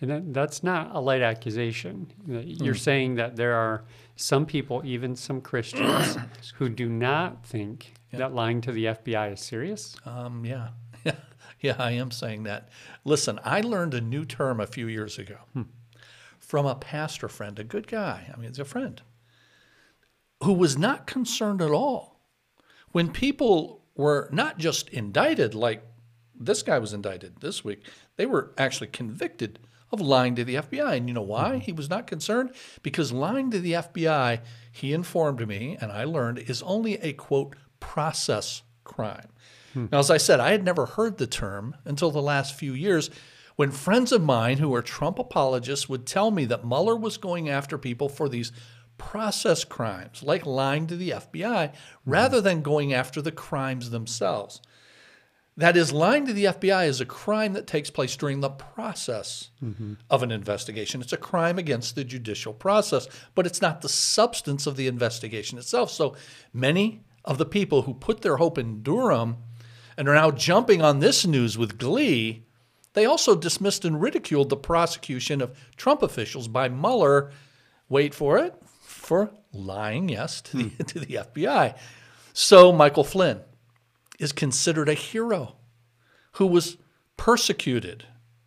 And 0.00 0.34
that's 0.34 0.62
not 0.62 0.94
a 0.94 1.00
light 1.00 1.22
accusation. 1.22 2.12
You're 2.26 2.74
hmm. 2.74 2.78
saying 2.78 3.14
that 3.16 3.36
there 3.36 3.54
are 3.54 3.84
some 4.16 4.46
people, 4.46 4.82
even 4.84 5.14
some 5.14 5.40
Christians, 5.40 6.16
who 6.54 6.68
do 6.68 6.88
not 6.88 7.46
think 7.46 7.94
that 8.12 8.34
lying 8.34 8.60
to 8.62 8.72
the 8.72 8.86
FBI 8.86 9.32
is 9.32 9.40
serious. 9.40 9.96
Um, 10.04 10.44
yeah. 10.44 10.68
yeah, 11.60 11.76
I 11.78 11.92
am 11.92 12.10
saying 12.10 12.44
that. 12.44 12.68
Listen, 13.04 13.40
I 13.44 13.60
learned 13.60 13.94
a 13.94 14.00
new 14.00 14.24
term 14.24 14.60
a 14.60 14.66
few 14.66 14.86
years 14.86 15.18
ago 15.18 15.38
from 16.38 16.66
a 16.66 16.74
pastor 16.74 17.28
friend, 17.28 17.58
a 17.58 17.64
good 17.64 17.86
guy. 17.86 18.30
I 18.32 18.36
mean, 18.36 18.48
he's 18.48 18.58
a 18.58 18.64
friend 18.64 19.00
who 20.42 20.52
was 20.52 20.76
not 20.76 21.06
concerned 21.06 21.62
at 21.62 21.70
all 21.70 22.12
when 22.92 23.10
people 23.10 23.82
were 23.96 24.28
not 24.32 24.58
just 24.58 24.88
indicted 24.90 25.54
like 25.54 25.82
this 26.38 26.62
guy 26.62 26.78
was 26.78 26.92
indicted 26.92 27.40
this 27.40 27.64
week, 27.64 27.86
they 28.16 28.26
were 28.26 28.52
actually 28.58 28.88
convicted 28.88 29.58
of 29.90 30.00
lying 30.00 30.34
to 30.34 30.44
the 30.44 30.56
FBI. 30.56 30.96
And 30.96 31.08
you 31.08 31.14
know 31.14 31.22
why 31.22 31.58
he 31.58 31.72
was 31.72 31.90
not 31.90 32.06
concerned? 32.06 32.52
Because 32.82 33.12
lying 33.12 33.50
to 33.50 33.60
the 33.60 33.72
FBI, 33.72 34.40
he 34.72 34.92
informed 34.92 35.46
me, 35.46 35.76
and 35.80 35.92
I 35.92 36.04
learned, 36.04 36.38
is 36.38 36.62
only 36.62 36.94
a 36.94 37.12
quote, 37.12 37.56
process 37.82 38.62
crime. 38.84 39.28
Hmm. 39.74 39.86
Now, 39.90 39.98
as 39.98 40.10
I 40.10 40.16
said, 40.16 40.38
I 40.38 40.52
had 40.52 40.64
never 40.64 40.86
heard 40.86 41.18
the 41.18 41.26
term 41.26 41.76
until 41.84 42.12
the 42.12 42.22
last 42.22 42.54
few 42.54 42.74
years 42.74 43.10
when 43.56 43.72
friends 43.72 44.12
of 44.12 44.22
mine 44.22 44.58
who 44.58 44.72
are 44.74 44.82
Trump 44.82 45.18
apologists 45.18 45.88
would 45.88 46.06
tell 46.06 46.30
me 46.30 46.44
that 46.46 46.64
Mueller 46.64 46.96
was 46.96 47.16
going 47.18 47.48
after 47.48 47.76
people 47.76 48.08
for 48.08 48.28
these 48.28 48.52
process 48.96 49.64
crimes, 49.64 50.22
like 50.22 50.46
lying 50.46 50.86
to 50.86 50.96
the 50.96 51.10
FBI, 51.10 51.70
hmm. 51.70 52.10
rather 52.10 52.40
than 52.40 52.62
going 52.62 52.94
after 52.94 53.20
the 53.20 53.32
crimes 53.32 53.90
themselves. 53.90 54.62
That 55.56 55.76
is, 55.76 55.92
lying 55.92 56.24
to 56.26 56.32
the 56.32 56.46
FBI 56.46 56.86
is 56.86 57.02
a 57.02 57.06
crime 57.06 57.52
that 57.52 57.66
takes 57.66 57.90
place 57.90 58.16
during 58.16 58.40
the 58.40 58.48
process 58.48 59.50
mm-hmm. 59.62 59.94
of 60.08 60.22
an 60.22 60.30
investigation. 60.30 61.02
It's 61.02 61.12
a 61.12 61.18
crime 61.18 61.58
against 61.58 61.94
the 61.94 62.04
judicial 62.04 62.54
process, 62.54 63.06
but 63.34 63.46
it's 63.46 63.60
not 63.60 63.82
the 63.82 63.88
substance 63.90 64.66
of 64.66 64.76
the 64.76 64.86
investigation 64.86 65.58
itself. 65.58 65.90
So 65.90 66.16
many 66.54 67.04
of 67.24 67.38
the 67.38 67.46
people 67.46 67.82
who 67.82 67.94
put 67.94 68.22
their 68.22 68.36
hope 68.36 68.58
in 68.58 68.82
Durham 68.82 69.38
and 69.96 70.08
are 70.08 70.14
now 70.14 70.30
jumping 70.30 70.82
on 70.82 70.98
this 70.98 71.26
news 71.26 71.56
with 71.56 71.78
glee, 71.78 72.44
they 72.94 73.04
also 73.04 73.34
dismissed 73.34 73.84
and 73.84 74.00
ridiculed 74.00 74.48
the 74.48 74.56
prosecution 74.56 75.40
of 75.40 75.56
Trump 75.76 76.02
officials 76.02 76.48
by 76.48 76.68
Mueller, 76.68 77.30
wait 77.88 78.14
for 78.14 78.38
it, 78.38 78.54
for 78.82 79.30
lying, 79.52 80.08
yes, 80.08 80.40
to 80.42 80.56
the, 80.56 80.64
hmm. 80.64 80.82
to 80.86 81.00
the 81.00 81.14
FBI. 81.14 81.76
So 82.32 82.72
Michael 82.72 83.04
Flynn 83.04 83.40
is 84.18 84.32
considered 84.32 84.88
a 84.88 84.94
hero 84.94 85.56
who 86.32 86.46
was 86.46 86.76
persecuted 87.16 88.06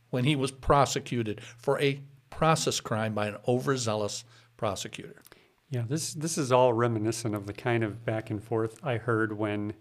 when 0.09 0.23
he 0.23 0.35
was 0.35 0.51
prosecuted 0.51 1.41
for 1.57 1.79
a 1.79 2.01
process 2.29 2.79
crime 2.79 3.13
by 3.13 3.27
an 3.27 3.37
overzealous 3.47 4.23
prosecutor. 4.57 5.21
Yeah, 5.69 5.83
this 5.87 6.13
this 6.13 6.37
is 6.37 6.51
all 6.51 6.73
reminiscent 6.73 7.33
of 7.35 7.45
the 7.47 7.53
kind 7.53 7.83
of 7.83 8.05
back 8.05 8.29
and 8.29 8.41
forth 8.43 8.79
I 8.83 8.97
heard 8.97 9.35
when, 9.37 9.73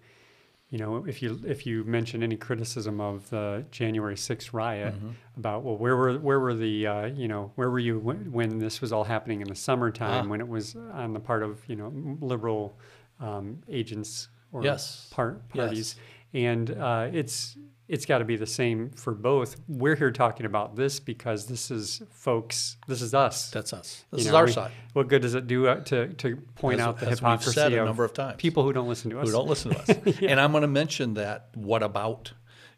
you 0.70 0.78
know, 0.78 1.04
if 1.06 1.22
you 1.22 1.40
if 1.46 1.66
you 1.66 1.84
mention 1.84 2.22
any 2.22 2.36
criticism 2.36 3.00
of 3.00 3.28
the 3.30 3.64
January 3.70 4.16
6th 4.16 4.52
riot 4.52 4.94
about 5.36 5.62
well, 5.62 5.76
where 5.76 5.96
were 5.96 6.18
where 6.18 6.40
were 6.40 6.54
the 6.54 6.86
uh, 6.86 7.06
you 7.06 7.28
know 7.28 7.52
where 7.56 7.70
were 7.70 7.78
you 7.78 7.98
when, 7.98 8.32
when 8.32 8.58
this 8.58 8.80
was 8.80 8.92
all 8.92 9.04
happening 9.04 9.40
in 9.42 9.48
the 9.48 9.54
summertime 9.54 10.26
Ah. 10.26 10.30
when 10.30 10.40
it 10.40 10.48
was 10.48 10.74
on 10.74 11.12
the 11.12 11.20
part 11.20 11.42
of 11.42 11.60
you 11.68 11.76
know 11.76 11.92
liberal 12.20 12.78
um, 13.20 13.60
agents 13.68 14.28
or 14.52 14.64
Yes. 14.64 15.08
part 15.12 15.42
Yes. 15.52 15.64
parties, 15.64 15.96
and 16.32 16.70
uh, 16.70 17.08
it's 17.12 17.56
it's 17.88 18.06
got 18.06 18.18
to 18.18 18.24
be 18.24 18.36
the 18.36 18.46
same 18.46 18.90
for 18.90 19.12
both. 19.14 19.56
We're 19.68 19.96
here 19.96 20.10
talking 20.10 20.46
about 20.46 20.74
this 20.76 21.00
because 21.00 21.46
this 21.46 21.70
is 21.70 22.02
folks, 22.10 22.76
this 22.86 23.02
is 23.02 23.12
us. 23.14 23.50
That's 23.50 23.72
us. 23.72 24.04
You 24.12 24.16
This 24.18 24.26
is 24.26 24.32
know, 24.32 24.38
our 24.38 24.46
we- 24.46 24.52
side. 24.52 24.72
What 24.94 25.08
good 25.08 25.22
does 25.22 25.34
it 25.34 25.46
do 25.46 25.66
uh, 25.66 25.80
to 25.84 26.08
to 26.14 26.36
point 26.56 26.80
As- 26.80 26.86
out 26.86 26.98
the 27.00 27.06
as 27.06 27.10
we've 27.20 27.30
hypocrisy 27.30 27.52
said 27.52 27.72
a 27.72 27.80
of, 27.80 27.86
number 27.86 28.04
of 28.04 28.12
times. 28.12 28.36
people 28.38 28.62
who 28.64 28.72
don't 28.72 28.88
listen 28.88 29.10
to 29.10 29.20
us? 29.20 29.26
Who 29.26 29.32
don't 29.32 29.48
listen 29.48 29.72
to 29.72 29.80
us. 29.80 30.18
And 30.22 30.40
I'm 30.40 30.52
going 30.52 30.62
to 30.62 30.68
mention 30.68 31.14
that 31.14 31.48
what 31.54 31.82
about 31.82 32.32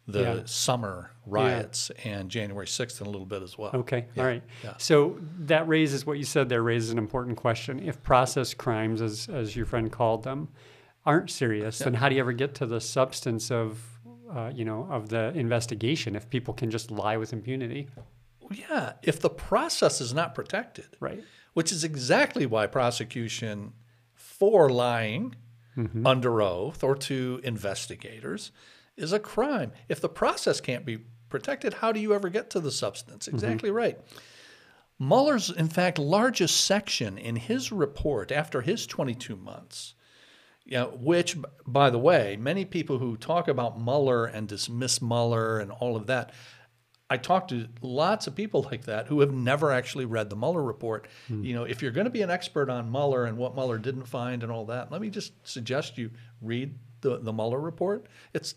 the 0.09 0.21
Yeah. 0.23 0.41
summer 0.45 1.11
riots 1.27 1.91
and 2.05 2.29
January 2.31 2.67
6th 2.67 3.01
in 3.01 3.07
a 3.09 3.11
little 3.11 3.27
bit 3.27 3.43
as 3.43 3.59
well. 3.59 3.73
Okay, 3.75 4.07
Yeah, 4.15 4.23
all 4.23 4.29
right. 4.29 4.43
yeah. 4.63 4.75
So 4.79 5.19
that 5.41 5.67
raises 5.67 6.07
what 6.07 6.17
you 6.19 6.25
said 6.25 6.49
there 6.49 6.63
raises 6.63 6.91
an 6.91 6.99
important 6.99 7.37
question. 7.37 7.81
If 7.81 8.01
process 8.05 8.55
crimes, 8.55 9.03
as 9.03 9.29
as 9.29 9.57
your 9.57 9.67
friend 9.67 9.91
called 9.91 10.23
them, 10.23 10.49
aren't 11.05 11.31
serious, 11.31 11.79
then 11.81 11.95
how 11.95 12.09
do 12.09 12.15
you 12.15 12.21
ever 12.21 12.33
get 12.33 12.55
to 12.57 12.67
the 12.67 12.81
substance 12.81 13.51
of 13.51 13.96
uh, 14.31 14.51
you 14.55 14.65
know 14.65 14.87
of 14.91 15.09
the 15.09 15.33
investigation 15.35 16.17
if 16.17 16.29
people 16.31 16.55
can 16.55 16.71
just 16.71 16.91
lie 16.91 17.17
with 17.17 17.33
impunity? 17.33 17.89
Yeah, 18.51 18.93
if 19.03 19.21
the 19.21 19.31
process 19.31 20.01
is 20.01 20.15
not 20.15 20.35
protected, 20.35 20.97
Right. 21.01 21.23
which 21.55 21.73
is 21.73 21.83
exactly 21.85 22.47
why 22.47 22.67
prosecution 22.67 23.73
for 24.15 24.71
lying 24.71 25.35
Mm-hmm. 25.77 26.07
under 26.07 26.41
oath 26.41 26.83
or 26.83 26.95
to 26.95 27.39
investigators 27.45 28.51
is 28.97 29.13
a 29.13 29.19
crime. 29.21 29.73
If 29.91 30.01
the 30.01 30.09
process 30.09 30.59
can't 30.59 30.87
be 30.87 31.01
protected, 31.29 31.75
how 31.75 31.93
do 31.93 32.01
you 32.01 32.15
ever 32.15 32.31
get 32.31 32.49
to 32.51 32.61
the 32.61 32.71
substance? 32.73 33.27
Mm-hmm. 33.27 33.37
Exactly 33.37 33.71
right. 33.71 33.99
Mueller's, 34.99 35.51
in 35.51 35.69
fact, 35.69 35.99
largest 35.99 36.65
section 36.65 37.19
in 37.19 37.37
his 37.37 37.71
report 37.71 38.33
after 38.33 38.63
his 38.63 38.87
22 38.87 39.37
months, 39.37 39.95
yeah, 40.67 40.85
which, 40.85 41.37
by 41.67 41.91
the 41.91 41.99
way, 41.99 42.37
many 42.37 42.65
people 42.65 42.99
who 42.99 43.17
talk 43.17 43.47
about 43.47 43.81
Mueller 43.81 44.27
and 44.27 44.49
dismiss 44.49 45.01
Mueller 45.01 45.61
and 45.61 45.71
all 45.71 45.95
of 45.95 46.07
that, 46.09 46.33
I 47.09 47.19
talk 47.19 47.47
to 47.49 47.69
lots 47.81 48.27
of 48.27 48.35
people 48.35 48.63
like 48.71 48.85
that 48.87 49.07
who 49.07 49.21
have 49.21 49.33
never 49.33 49.71
actually 49.71 50.05
read 50.05 50.29
the 50.29 50.37
Mueller 50.37 50.63
report. 50.63 51.07
Hmm. 51.29 51.45
You 51.45 51.55
know, 51.55 51.65
if 51.65 51.83
you're 51.83 51.93
going 51.93 52.07
to 52.07 52.11
be 52.11 52.23
an 52.23 52.31
expert 52.31 52.69
on 52.69 52.91
Mueller 52.91 53.25
and 53.27 53.39
what 53.39 53.55
Mueller 53.55 53.79
didn't 53.79 54.07
find 54.07 54.43
and 54.43 54.51
all 54.51 54.67
that, 54.67 54.91
let 54.91 55.01
me 55.01 55.09
just 55.09 55.33
suggest 55.47 55.99
you 55.99 56.11
read 56.43 56.75
the, 57.01 57.19
the 57.19 57.33
Mueller 57.33 57.61
report. 57.61 58.07
It's 58.35 58.57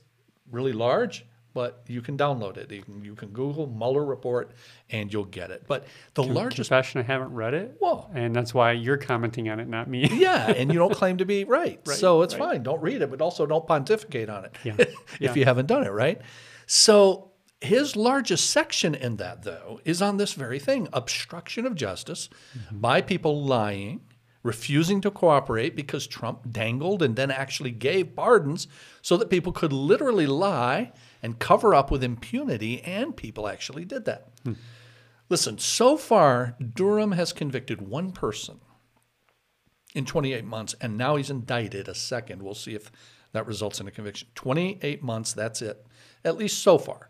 really 0.50 0.74
large, 0.74 1.26
but 1.60 1.84
you 1.88 2.02
can 2.02 2.18
download 2.18 2.56
it. 2.56 2.72
You 2.72 2.82
can, 2.84 3.04
you 3.04 3.16
can 3.16 3.32
Google 3.32 3.68
Mueller 3.68 4.06
report 4.06 4.52
and 4.90 5.12
you'll 5.12 5.26
get 5.26 5.52
it. 5.52 5.66
But 5.68 5.88
the 6.14 6.24
largest, 6.24 6.70
Confession: 6.70 7.02
I 7.02 7.04
haven't 7.04 7.34
read 7.34 7.54
it, 7.54 7.76
Whoa. 7.80 8.10
and 8.14 8.34
that's 8.34 8.54
why 8.54 8.72
you're 8.72 8.96
commenting 8.96 9.50
on 9.50 9.60
it, 9.60 9.68
not 9.68 9.90
me. 9.90 10.08
yeah, 10.14 10.50
and 10.52 10.72
you 10.72 10.80
don't 10.80 10.94
claim 10.94 11.18
to 11.18 11.26
be 11.26 11.44
right. 11.44 11.82
Right, 11.86 11.98
so 11.98 12.22
it's 12.22 12.36
right. 12.36 12.52
fine. 12.52 12.64
Don't 12.64 12.82
read 12.82 13.02
it, 13.02 13.10
but 13.10 13.20
also 13.20 13.46
don't 13.46 13.68
pontificate 13.68 14.30
on 14.30 14.46
it 14.46 14.56
Yeah, 14.64 14.76
if 14.78 14.96
yeah. 15.20 15.34
you 15.34 15.44
haven't 15.44 15.66
done 15.66 15.86
it, 15.86 15.90
right? 15.90 16.22
So 16.66 17.32
his 17.60 17.98
largest 17.98 18.50
section 18.50 18.96
in 18.96 19.18
that, 19.18 19.44
though, 19.44 19.82
is 19.84 20.02
on 20.02 20.16
this 20.16 20.36
very 20.36 20.60
thing 20.60 20.88
obstruction 20.94 21.66
of 21.66 21.76
justice 21.76 22.30
mm-hmm. 22.58 22.80
by 22.80 23.02
people 23.02 23.44
lying, 23.44 24.00
refusing 24.44 25.02
to 25.02 25.12
cooperate 25.12 25.76
because 25.76 26.08
Trump 26.08 26.54
dangled 26.54 27.04
and 27.04 27.18
then 27.18 27.32
actually 27.32 27.72
gave 27.72 28.16
pardons 28.16 28.68
so 29.02 29.18
that 29.18 29.30
people 29.30 29.52
could 29.52 29.74
literally 29.74 30.28
lie 30.28 30.94
and 31.22 31.40
cover 31.40 31.76
up 31.76 31.92
with 31.92 32.04
impunity, 32.04 32.82
and 32.82 33.16
people 33.16 33.48
actually 33.48 33.86
did 33.86 34.06
that. 34.06 34.30
Listen, 35.30 35.58
so 35.58 35.96
far, 35.98 36.56
Durham 36.60 37.12
has 37.12 37.34
convicted 37.34 37.82
one 37.82 38.12
person 38.12 38.60
in 39.94 40.06
28 40.06 40.44
months, 40.46 40.76
and 40.82 40.98
now 40.98 41.16
he's 41.18 41.30
indicted 41.30 41.88
a 41.88 41.94
second. 41.96 42.42
We'll 42.42 42.56
see 42.56 42.74
if 42.74 42.92
that 43.34 43.46
results 43.46 43.80
in 43.80 43.88
a 43.88 43.92
conviction. 43.92 44.28
28 44.36 45.04
months, 45.04 45.34
that's 45.34 45.62
it, 45.62 45.86
at 46.24 46.38
least 46.38 46.64
so 46.64 46.78
far. 46.78 47.10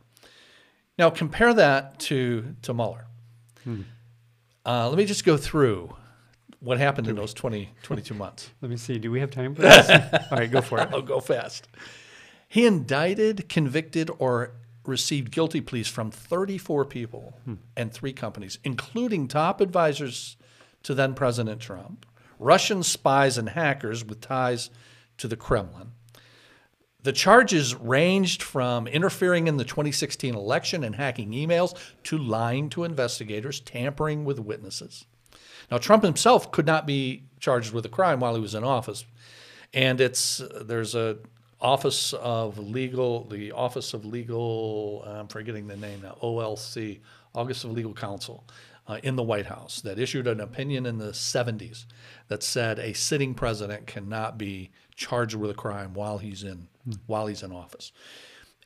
Now 0.97 1.09
compare 1.09 1.53
that 1.53 1.97
to 2.01 2.55
to 2.63 2.73
Mueller. 2.73 3.07
Uh, 4.65 4.89
let 4.89 4.97
me 4.97 5.05
just 5.05 5.23
go 5.23 5.37
through 5.37 5.95
what 6.59 6.77
happened 6.77 7.07
in 7.07 7.15
those 7.15 7.33
20, 7.33 7.69
22 7.83 8.13
months. 8.13 8.49
Let 8.61 8.69
me 8.69 8.75
see. 8.75 8.99
Do 8.99 9.09
we 9.09 9.21
have 9.21 9.31
time 9.31 9.55
for 9.55 9.61
this? 9.61 9.89
all 10.31 10.37
right, 10.37 10.51
go 10.51 10.59
for 10.61 10.79
it. 10.79 10.89
I'll 10.91 11.01
go 11.01 11.21
fast. 11.21 11.67
He 12.49 12.65
indicted, 12.65 13.47
convicted, 13.47 14.09
or 14.17 14.55
received 14.83 15.31
guilty 15.31 15.61
pleas 15.61 15.87
from 15.87 16.09
34 16.09 16.83
people 16.85 17.37
hmm. 17.45 17.55
and 17.77 17.93
three 17.93 18.11
companies, 18.11 18.57
including 18.63 19.27
top 19.27 19.61
advisors 19.61 20.35
to 20.83 20.95
then 20.95 21.13
President 21.13 21.61
Trump, 21.61 22.07
Russian 22.39 22.81
spies 22.81 23.37
and 23.37 23.49
hackers 23.49 24.03
with 24.03 24.19
ties 24.19 24.71
to 25.17 25.27
the 25.27 25.37
Kremlin. 25.37 25.91
The 27.03 27.13
charges 27.13 27.75
ranged 27.75 28.41
from 28.41 28.87
interfering 28.87 29.47
in 29.47 29.57
the 29.57 29.63
2016 29.63 30.33
election 30.33 30.83
and 30.83 30.95
hacking 30.95 31.31
emails 31.31 31.77
to 32.03 32.17
lying 32.17 32.69
to 32.71 32.83
investigators, 32.83 33.59
tampering 33.59 34.25
with 34.25 34.39
witnesses. 34.39 35.05
Now, 35.69 35.77
Trump 35.77 36.03
himself 36.03 36.51
could 36.51 36.65
not 36.65 36.87
be 36.87 37.25
charged 37.39 37.73
with 37.73 37.85
a 37.85 37.89
crime 37.89 38.19
while 38.19 38.35
he 38.35 38.41
was 38.41 38.55
in 38.55 38.63
office, 38.63 39.05
and 39.73 40.01
it's 40.01 40.41
uh, 40.41 40.63
there's 40.65 40.95
a 40.95 41.19
Office 41.61 42.13
of 42.13 42.57
Legal, 42.57 43.25
the 43.25 43.51
Office 43.51 43.93
of 43.93 44.05
Legal, 44.05 45.03
I'm 45.05 45.27
forgetting 45.27 45.67
the 45.67 45.75
name 45.75 46.01
now, 46.01 46.17
OLC, 46.21 46.99
Office 47.35 47.63
of 47.63 47.71
Legal 47.71 47.93
Counsel, 47.93 48.45
uh, 48.87 48.99
in 49.03 49.15
the 49.15 49.23
White 49.23 49.45
House 49.45 49.81
that 49.81 49.99
issued 49.99 50.25
an 50.25 50.39
opinion 50.39 50.85
in 50.85 50.97
the 50.97 51.11
70s 51.11 51.85
that 52.27 52.41
said 52.41 52.79
a 52.79 52.93
sitting 52.93 53.33
president 53.33 53.87
cannot 53.87 54.37
be 54.37 54.71
charged 54.95 55.35
with 55.35 55.51
a 55.51 55.53
crime 55.53 55.93
while 55.93 56.17
he's 56.17 56.43
in 56.43 56.67
while 57.05 57.27
he's 57.27 57.43
in 57.43 57.51
office. 57.51 57.91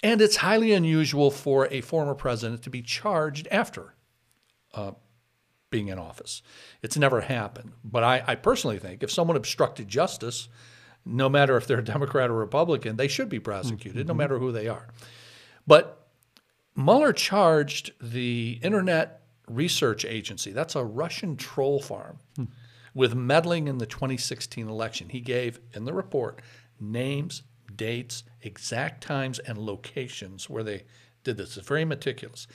And 0.01 0.21
it's 0.21 0.37
highly 0.37 0.71
unusual 0.71 1.29
for 1.29 1.67
a 1.71 1.81
former 1.81 2.15
president 2.15 2.61
to 2.63 2.69
be 2.69 2.81
charged 2.81 3.47
after 3.51 3.95
uh, 4.73 4.91
being 5.69 5.89
in 5.89 5.99
office. 5.99 6.41
It's 6.81 6.97
never 6.97 7.21
happened. 7.21 7.73
But 7.83 8.03
I, 8.03 8.23
I 8.27 8.35
personally 8.35 8.79
think 8.79 9.03
if 9.03 9.11
someone 9.11 9.35
obstructed 9.35 9.87
justice, 9.87 10.47
no 11.05 11.29
matter 11.29 11.57
if 11.57 11.67
they're 11.67 11.79
a 11.79 11.83
Democrat 11.83 12.29
or 12.29 12.35
Republican, 12.35 12.95
they 12.95 13.07
should 13.07 13.29
be 13.29 13.39
prosecuted, 13.39 14.07
no 14.07 14.13
mm-hmm. 14.13 14.17
matter 14.17 14.39
who 14.39 14.51
they 14.51 14.67
are. 14.67 14.87
But 15.67 16.07
Mueller 16.75 17.13
charged 17.13 17.91
the 18.01 18.59
Internet 18.61 19.21
Research 19.47 20.05
Agency, 20.05 20.51
that's 20.51 20.75
a 20.75 20.83
Russian 20.83 21.35
troll 21.35 21.81
farm, 21.81 22.19
hmm. 22.35 22.45
with 22.93 23.13
meddling 23.13 23.67
in 23.67 23.77
the 23.77 23.85
2016 23.85 24.67
election. 24.67 25.09
He 25.09 25.19
gave 25.19 25.59
in 25.73 25.85
the 25.85 25.93
report 25.93 26.41
names, 26.79 27.43
dates, 27.75 28.23
exact 28.41 29.03
times, 29.03 29.39
and 29.39 29.57
locations 29.57 30.49
where 30.49 30.63
they 30.63 30.83
did 31.23 31.37
this. 31.37 31.57
It's 31.57 31.67
very 31.67 31.85
meticulous. 31.85 32.47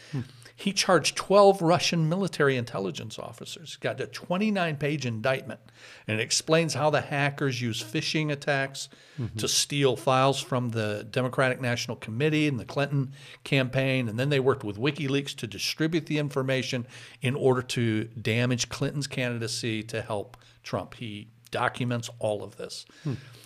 He 0.55 0.73
charged 0.73 1.17
12 1.17 1.63
Russian 1.63 2.09
military 2.09 2.57
intelligence 2.57 3.19
officers. 3.19 3.77
Got 3.77 4.01
a 4.01 4.07
29 4.07 4.77
page 4.77 5.07
indictment, 5.07 5.61
and 6.07 6.19
it 6.19 6.23
explains 6.23 6.75
how 6.75 6.91
the 6.91 7.01
hackers 7.01 7.63
use 7.63 7.83
phishing 7.83 8.33
attacks 8.33 8.89
to 9.37 9.49
steal 9.49 9.97
files 9.97 10.41
from 10.41 10.71
the 10.71 11.07
Democratic 11.11 11.61
National 11.61 11.97
Committee 11.97 12.47
and 12.49 12.59
the 12.59 12.65
Clinton 12.65 13.13
campaign. 13.45 14.09
And 14.09 14.19
then 14.19 14.29
they 14.29 14.41
worked 14.41 14.65
with 14.65 14.79
WikiLeaks 14.79 15.35
to 15.37 15.47
distribute 15.47 16.07
the 16.07 16.19
information 16.19 16.87
in 17.23 17.35
order 17.35 17.63
to 17.63 18.05
damage 18.05 18.69
Clinton's 18.69 19.07
candidacy 19.07 19.83
to 19.85 20.03
help 20.03 20.37
Trump. 20.63 20.95
He 20.95 21.29
documents 21.51 22.11
all 22.19 22.43
of 22.43 22.57
this. 22.57 22.85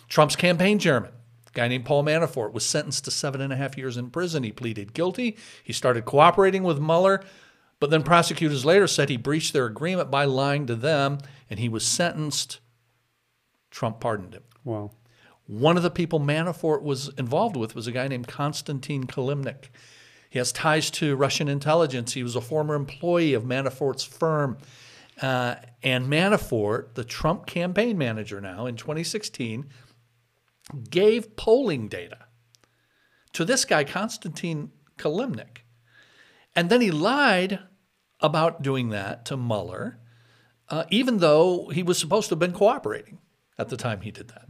Trump's 0.09 0.35
campaign 0.35 0.77
chairman, 0.77 1.11
guy 1.53 1.67
named 1.67 1.85
Paul 1.85 2.03
Manafort, 2.03 2.53
was 2.53 2.65
sentenced 2.65 3.05
to 3.05 3.11
seven 3.11 3.41
and 3.41 3.53
a 3.53 3.55
half 3.55 3.77
years 3.77 3.97
in 3.97 4.09
prison. 4.09 4.43
He 4.43 4.51
pleaded 4.51 4.93
guilty. 4.93 5.37
He 5.63 5.73
started 5.73 6.05
cooperating 6.05 6.63
with 6.63 6.79
Mueller, 6.79 7.23
but 7.79 7.89
then 7.89 8.03
prosecutors 8.03 8.65
later 8.65 8.87
said 8.87 9.09
he 9.09 9.17
breached 9.17 9.53
their 9.53 9.65
agreement 9.65 10.09
by 10.09 10.25
lying 10.25 10.65
to 10.67 10.75
them, 10.75 11.19
and 11.49 11.59
he 11.59 11.69
was 11.69 11.85
sentenced. 11.85 12.59
Trump 13.71 13.99
pardoned 13.99 14.33
him. 14.33 14.43
Well, 14.63 14.93
One 15.47 15.77
of 15.77 15.83
the 15.83 15.89
people 15.89 16.19
Manafort 16.19 16.83
was 16.83 17.09
involved 17.17 17.55
with 17.55 17.75
was 17.75 17.87
a 17.87 17.91
guy 17.91 18.07
named 18.07 18.27
Konstantin 18.27 19.07
Kilimnik. 19.07 19.65
He 20.29 20.39
has 20.39 20.51
ties 20.51 20.89
to 20.91 21.15
Russian 21.15 21.47
intelligence. 21.47 22.13
He 22.13 22.23
was 22.23 22.35
a 22.35 22.41
former 22.41 22.73
employee 22.73 23.33
of 23.33 23.43
Manafort's 23.43 24.03
firm. 24.03 24.57
Uh, 25.21 25.55
and 25.83 26.07
Manafort, 26.07 26.95
the 26.95 27.03
Trump 27.03 27.45
campaign 27.45 27.97
manager 27.99 28.41
now 28.41 28.65
in 28.65 28.75
2016, 28.75 29.69
gave 30.89 31.35
polling 31.35 31.87
data 31.87 32.19
to 33.33 33.45
this 33.45 33.65
guy, 33.65 33.83
Konstantin 33.83 34.71
Kilimnik. 34.97 35.63
And 36.55 36.69
then 36.69 36.81
he 36.81 36.91
lied 36.91 37.59
about 38.19 38.61
doing 38.61 38.89
that 38.89 39.25
to 39.25 39.37
Mueller, 39.37 39.99
uh, 40.69 40.85
even 40.89 41.17
though 41.17 41.69
he 41.69 41.83
was 41.83 41.97
supposed 41.97 42.29
to 42.29 42.33
have 42.33 42.39
been 42.39 42.53
cooperating 42.53 43.19
at 43.57 43.69
the 43.69 43.77
time 43.77 44.01
he 44.01 44.11
did 44.11 44.29
that. 44.29 44.45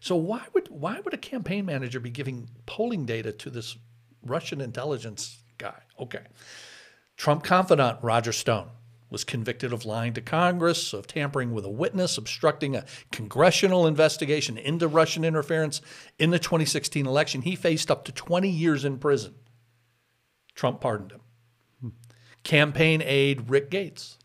So 0.00 0.16
why 0.16 0.42
would 0.54 0.68
why 0.68 1.00
would 1.00 1.14
a 1.14 1.18
campaign 1.18 1.66
manager 1.66 2.00
be 2.00 2.10
giving 2.10 2.48
polling 2.66 3.04
data 3.04 3.32
to 3.32 3.50
this 3.50 3.76
Russian 4.24 4.60
intelligence 4.60 5.42
guy? 5.58 5.82
Okay. 5.98 6.22
Trump 7.16 7.44
confidant 7.44 7.98
Roger 8.02 8.32
Stone 8.32 8.70
was 9.10 9.24
convicted 9.24 9.72
of 9.72 9.84
lying 9.84 10.12
to 10.14 10.20
Congress, 10.20 10.92
of 10.92 11.06
tampering 11.06 11.52
with 11.52 11.64
a 11.64 11.70
witness, 11.70 12.16
obstructing 12.16 12.76
a 12.76 12.84
congressional 13.10 13.86
investigation 13.86 14.56
into 14.56 14.86
Russian 14.88 15.24
interference 15.24 15.80
in 16.18 16.30
the 16.30 16.38
2016 16.38 17.06
election. 17.06 17.42
He 17.42 17.56
faced 17.56 17.90
up 17.90 18.04
to 18.04 18.12
20 18.12 18.48
years 18.48 18.84
in 18.84 18.98
prison. 18.98 19.34
Trump 20.54 20.80
pardoned 20.80 21.12
him. 21.12 21.20
Hmm. 21.80 21.88
Campaign 22.44 23.02
aide 23.04 23.50
Rick 23.50 23.70
Gates 23.70 24.16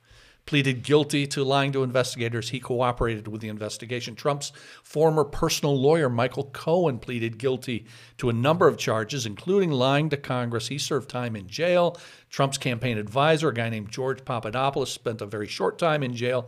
pleaded 0.46 0.84
guilty 0.84 1.26
to 1.28 1.44
lying 1.44 1.72
to 1.72 1.84
investigators. 1.84 2.50
He 2.50 2.60
cooperated 2.60 3.28
with 3.28 3.42
the 3.42 3.50
investigation. 3.50 4.16
Trump's 4.16 4.52
former 4.84 5.24
personal 5.24 5.80
lawyer, 5.80 6.10
Michael 6.10 6.46
Cohen, 6.46 7.00
pleaded 7.00 7.38
guilty 7.38 7.86
to 8.18 8.30
a 8.30 8.34
number 8.34 8.68
of 8.68 8.78
charges, 8.78 9.26
including 9.26 9.72
lying 9.72 10.10
to 10.10 10.18
Congress. 10.18 10.68
He 10.68 10.78
served 10.78 11.10
time 11.10 11.36
in 11.36 11.48
jail. 11.48 11.98
Trump's 12.30 12.58
campaign 12.58 12.98
advisor, 12.98 13.50
a 13.50 13.54
guy 13.54 13.70
named 13.70 13.90
George 13.90 14.24
Papadopoulos, 14.24 14.92
spent 14.92 15.22
a 15.22 15.26
very 15.26 15.48
short 15.48 15.80
time 15.80 16.04
in 16.04 16.16
jail 16.16 16.48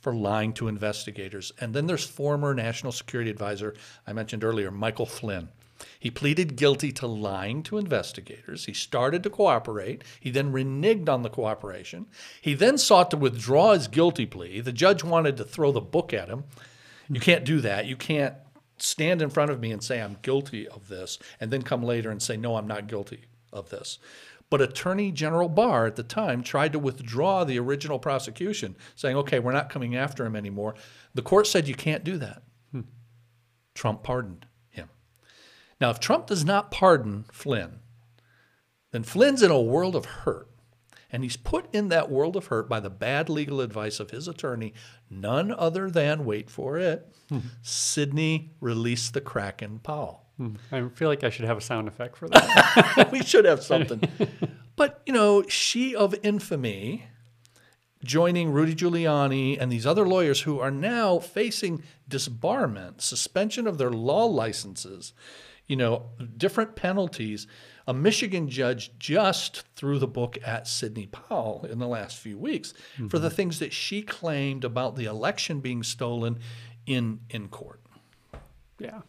for 0.00 0.14
lying 0.14 0.52
to 0.54 0.68
investigators. 0.68 1.52
And 1.60 1.74
then 1.74 1.86
there's 1.86 2.06
former 2.06 2.54
National 2.54 2.92
Security 2.92 3.30
Advisor, 3.30 3.74
I 4.06 4.12
mentioned 4.12 4.44
earlier, 4.44 4.70
Michael 4.70 5.06
Flynn. 5.06 5.48
He 6.00 6.10
pleaded 6.10 6.56
guilty 6.56 6.92
to 6.92 7.06
lying 7.06 7.62
to 7.64 7.76
investigators. 7.76 8.64
He 8.64 8.72
started 8.72 9.22
to 9.22 9.30
cooperate. 9.30 10.02
He 10.18 10.30
then 10.30 10.50
reneged 10.50 11.10
on 11.10 11.22
the 11.22 11.28
cooperation. 11.28 12.06
He 12.40 12.54
then 12.54 12.78
sought 12.78 13.10
to 13.10 13.18
withdraw 13.18 13.74
his 13.74 13.86
guilty 13.86 14.24
plea. 14.24 14.60
The 14.60 14.72
judge 14.72 15.04
wanted 15.04 15.36
to 15.36 15.44
throw 15.44 15.70
the 15.70 15.82
book 15.82 16.14
at 16.14 16.30
him. 16.30 16.44
You 17.10 17.20
can't 17.20 17.44
do 17.44 17.60
that. 17.60 17.84
You 17.84 17.96
can't 17.96 18.34
stand 18.78 19.20
in 19.20 19.28
front 19.28 19.50
of 19.50 19.60
me 19.60 19.72
and 19.72 19.82
say, 19.82 20.00
I'm 20.00 20.16
guilty 20.22 20.66
of 20.66 20.88
this, 20.88 21.18
and 21.38 21.50
then 21.50 21.62
come 21.62 21.82
later 21.82 22.10
and 22.10 22.22
say, 22.22 22.38
No, 22.38 22.56
I'm 22.56 22.66
not 22.66 22.86
guilty 22.86 23.26
of 23.52 23.68
this. 23.68 23.98
But 24.48 24.62
Attorney 24.62 25.12
General 25.12 25.48
Barr 25.48 25.86
at 25.86 25.96
the 25.96 26.02
time 26.02 26.42
tried 26.42 26.72
to 26.72 26.78
withdraw 26.78 27.44
the 27.44 27.58
original 27.58 27.98
prosecution, 27.98 28.74
saying, 28.96 29.16
Okay, 29.16 29.38
we're 29.38 29.52
not 29.52 29.68
coming 29.68 29.96
after 29.96 30.24
him 30.24 30.34
anymore. 30.34 30.74
The 31.14 31.22
court 31.22 31.46
said, 31.46 31.68
You 31.68 31.74
can't 31.74 32.04
do 32.04 32.16
that. 32.18 32.42
Hmm. 32.72 32.82
Trump 33.74 34.02
pardoned. 34.02 34.46
Now, 35.80 35.90
if 35.90 36.00
Trump 36.00 36.26
does 36.26 36.44
not 36.44 36.70
pardon 36.70 37.24
Flynn, 37.32 37.80
then 38.92 39.02
Flynn's 39.02 39.42
in 39.42 39.50
a 39.50 39.60
world 39.60 39.96
of 39.96 40.04
hurt. 40.04 40.48
And 41.12 41.24
he's 41.24 41.36
put 41.36 41.72
in 41.74 41.88
that 41.88 42.10
world 42.10 42.36
of 42.36 42.46
hurt 42.46 42.68
by 42.68 42.78
the 42.78 42.90
bad 42.90 43.28
legal 43.28 43.60
advice 43.60 43.98
of 43.98 44.10
his 44.10 44.28
attorney, 44.28 44.74
none 45.08 45.50
other 45.50 45.90
than, 45.90 46.24
wait 46.24 46.48
for 46.50 46.78
it, 46.78 47.12
Sidney 47.62 48.52
release 48.60 49.10
the 49.10 49.20
Kraken 49.20 49.80
Powell. 49.80 50.26
hmm, 50.36 50.54
I 50.70 50.88
feel 50.94 51.08
like 51.08 51.24
I 51.24 51.30
should 51.30 51.46
have 51.46 51.58
a 51.58 51.60
sound 51.60 51.88
effect 51.88 52.16
for 52.16 52.28
that. 52.28 53.08
we 53.12 53.22
should 53.22 53.44
have 53.44 53.62
something. 53.62 54.00
But, 54.76 55.02
you 55.04 55.12
know, 55.12 55.42
she 55.48 55.94
of 55.96 56.14
infamy 56.22 57.06
joining 58.04 58.50
Rudy 58.50 58.74
Giuliani 58.74 59.58
and 59.60 59.70
these 59.70 59.86
other 59.86 60.06
lawyers 60.06 60.42
who 60.42 60.58
are 60.58 60.70
now 60.70 61.18
facing 61.18 61.82
disbarment, 62.08 63.00
suspension 63.00 63.66
of 63.66 63.78
their 63.78 63.90
law 63.90 64.24
licenses, 64.24 65.12
you 65.70 65.76
know, 65.76 66.02
different 66.36 66.74
penalties. 66.74 67.46
A 67.86 67.94
Michigan 67.94 68.48
judge 68.48 68.90
just 68.98 69.62
threw 69.76 70.00
the 70.00 70.08
book 70.08 70.36
at 70.44 70.66
Sidney 70.66 71.06
Powell 71.06 71.64
in 71.70 71.78
the 71.78 71.86
last 71.86 72.16
few 72.16 72.36
weeks 72.36 72.74
for 73.08 73.20
the 73.20 73.30
things 73.30 73.60
that 73.60 73.72
she 73.72 74.02
claimed 74.02 74.64
about 74.64 74.96
the 74.96 75.04
election 75.04 75.60
being 75.60 75.84
stolen 75.84 76.40
in 76.86 77.20
in 77.30 77.46
court. 77.48 77.80
Yeah. 78.80 79.02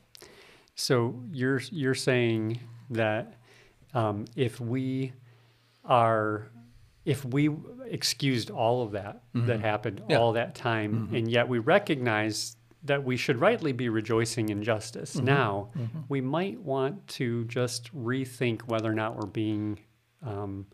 So 0.75 1.23
you're 1.31 1.61
you're 1.71 1.95
saying 1.95 2.59
that 2.91 3.33
um, 3.95 4.25
if 4.35 4.59
we 4.61 5.13
are 5.83 6.51
if 7.05 7.25
we 7.25 7.49
excused 7.87 8.51
all 8.51 8.83
of 8.83 8.91
that 8.91 9.23
that 9.33 9.61
happened 9.61 9.97
Mm-hmm. 10.01 10.11
Yeah. 10.11 10.17
Mm-hmm. 10.17 10.23
all 10.23 10.33
that 10.33 10.53
time, 10.53 11.09
and 11.13 11.27
yet 11.27 11.47
we 11.49 11.57
recognize 11.57 12.55
that 12.83 13.03
we 13.03 13.15
should 13.17 13.39
rightly 13.39 13.71
be 13.73 13.89
rejoicing 13.89 14.49
in 14.49 14.63
justice 14.63 15.15
Mm-hmm. 15.15 15.25
now, 15.25 15.69
we 16.09 16.21
might 16.21 16.59
want 16.59 17.07
to 17.09 17.45
just 17.45 17.93
rethink 17.95 18.61
whether 18.63 18.89
or 18.89 18.95
not 18.95 19.15
we're 19.15 19.27
being 19.27 19.79
um, 20.23 20.65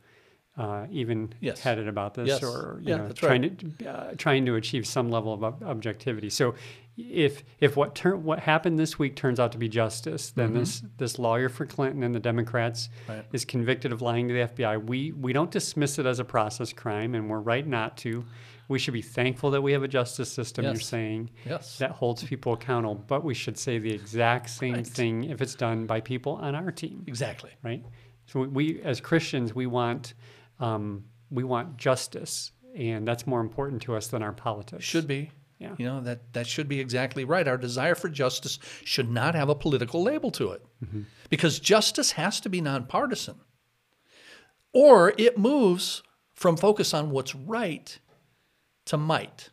uh, 0.58 0.88
even 0.90 1.34
Yes. 1.40 1.60
headed 1.60 1.88
about 1.88 2.14
this, 2.16 2.28
Yes. 2.28 2.44
or 2.44 2.80
you 2.82 2.90
Yeah, 2.90 2.98
know, 2.98 3.10
trying 3.12 3.56
to 3.58 3.88
uh, 3.90 4.14
trying 4.18 4.46
to 4.48 4.56
achieve 4.56 4.88
some 4.88 5.10
level 5.10 5.34
of 5.34 5.44
ob- 5.44 5.64
objectivity. 5.64 6.30
So, 6.30 6.56
if 6.98 7.44
if 7.60 7.78
what 7.78 7.94
tur- 7.94 8.16
what 8.18 8.40
happened 8.40 8.80
this 8.80 8.98
week 8.98 9.16
turns 9.16 9.40
out 9.40 9.52
to 9.52 9.58
be 9.60 9.70
justice, 9.70 10.32
then 10.32 10.54
this 10.56 10.82
this 10.98 11.20
lawyer 11.20 11.48
for 11.50 11.66
Clinton 11.66 12.02
and 12.04 12.16
the 12.16 12.20
Democrats 12.20 12.90
Mm-hmm. 13.04 13.12
Right. 13.12 13.26
is 13.34 13.46
convicted 13.46 13.92
of 13.92 14.02
lying 14.02 14.28
to 14.30 14.34
the 14.34 14.40
FBI. 14.48 14.78
We 14.84 15.12
we 15.12 15.32
don't 15.32 15.52
dismiss 15.52 16.00
it 16.00 16.06
as 16.08 16.20
a 16.20 16.26
process 16.26 16.74
crime, 16.74 17.14
and 17.14 17.30
we're 17.30 17.40
right 17.40 17.66
not 17.68 17.98
to. 17.98 18.26
We 18.70 18.80
should 18.80 18.94
be 18.96 19.02
thankful 19.04 19.52
that 19.52 19.62
we 19.62 19.72
have 19.72 19.84
a 19.84 19.88
justice 19.88 20.30
system. 20.30 20.66
You're 20.66 20.76
saying 20.76 21.30
Yes. 21.46 21.78
that 21.78 21.92
holds 21.92 22.24
people 22.24 22.52
accountable, 22.54 22.96
but 23.08 23.24
we 23.24 23.34
should 23.34 23.58
say 23.58 23.78
the 23.80 23.94
exact 23.94 24.50
same 24.50 24.74
Right. 24.74 24.88
thing 24.88 25.24
if 25.26 25.42
it's 25.42 25.56
done 25.56 25.86
by 25.86 26.02
people 26.02 26.34
on 26.34 26.54
our 26.56 26.72
team 26.72 27.04
Exactly. 27.08 27.52
right? 27.64 27.82
So 28.26 28.42
we, 28.42 28.48
we 28.48 28.82
as 28.82 29.00
Christians, 29.00 29.56
we 29.56 29.68
want 29.68 30.16
um, 30.60 31.06
we 31.30 31.44
want 31.44 31.78
justice, 31.78 32.52
and 32.76 33.08
that's 33.08 33.28
more 33.28 33.42
important 33.42 33.82
to 33.84 33.96
us 33.96 34.08
than 34.08 34.24
our 34.24 34.34
politics. 34.34 34.84
Should 34.84 35.08
be. 35.08 35.32
Yeah. 35.60 35.74
You 35.78 35.86
know, 35.88 36.02
that, 36.02 36.34
that 36.34 36.46
should 36.46 36.68
be 36.68 36.80
exactly 36.80 37.26
right. 37.26 37.48
Our 37.48 37.58
desire 37.58 37.96
for 37.96 38.10
justice 38.10 38.60
should 38.84 39.10
not 39.10 39.34
have 39.34 39.50
a 39.50 39.56
political 39.56 40.04
label 40.04 40.30
to 40.32 40.52
it 40.52 40.64
because 41.30 41.60
justice 41.60 42.12
has 42.12 42.40
to 42.42 42.50
be 42.50 42.62
nonpartisan. 42.62 43.40
Or 44.72 45.14
it 45.18 45.40
moves 45.40 46.04
from 46.36 46.58
focus 46.58 46.94
on 46.94 47.10
what's 47.10 47.34
right 47.34 47.98
to 48.86 48.98
might, 48.98 49.50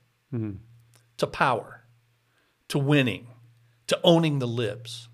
to 1.16 1.26
power, 1.26 1.84
to 2.68 2.78
winning, 2.78 3.28
to 3.86 3.98
owning 4.04 4.40
the 4.40 4.46
libs, 4.46 5.08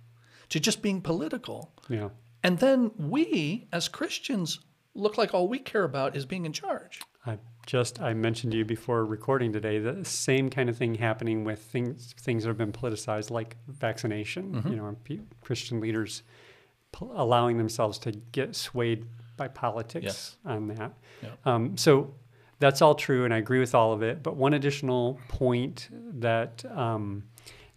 to 0.49 0.59
just 0.59 0.83
being 0.83 1.01
political. 1.01 1.73
Yeah. 1.89 2.09
And 2.43 2.59
then 2.59 2.91
we, 2.99 3.69
as 3.73 3.87
Christians, 3.87 4.59
look 4.95 5.17
like 5.19 5.35
all 5.35 5.49
we 5.49 5.59
care 5.59 5.85
about 5.85 6.17
is 6.17 6.27
being 6.27 6.45
in 6.45 6.53
charge. 6.53 7.01
I 7.27 7.39
just 7.67 8.01
I 8.01 8.15
mentioned 8.15 8.53
to 8.53 8.59
you 8.59 8.65
before 8.65 9.05
recording 9.05 9.53
today 9.53 9.79
the 9.79 10.05
same 10.05 10.49
kind 10.51 10.69
of 10.71 10.77
thing 10.77 10.95
happening 10.95 11.45
with 11.45 11.61
things 11.61 12.15
things 12.19 12.43
that 12.45 12.49
have 12.49 12.59
been 12.59 12.73
politicized, 12.73 13.31
like 13.31 13.57
vaccination. 13.69 14.63
You 14.69 14.77
know, 14.77 14.97
Christian 15.43 15.81
leaders 15.81 16.23
pol- 16.93 17.13
allowing 17.15 17.59
themselves 17.59 17.99
to 18.01 18.13
get 18.13 18.57
swayed 18.57 19.05
by 19.37 19.49
politics 19.49 20.05
Yes. 20.05 20.37
on 20.45 20.69
that. 20.69 20.93
Yeah. 21.23 21.29
Um, 21.45 21.77
so 21.77 22.15
that's 22.59 22.83
all 22.83 22.95
true, 22.95 23.25
and 23.25 23.33
I 23.33 23.39
agree 23.39 23.59
with 23.61 23.75
all 23.75 23.93
of 23.93 24.03
it. 24.03 24.23
But 24.23 24.37
one 24.37 24.55
additional 24.55 25.19
point 25.29 25.89
that 26.21 26.65
um, 26.77 27.25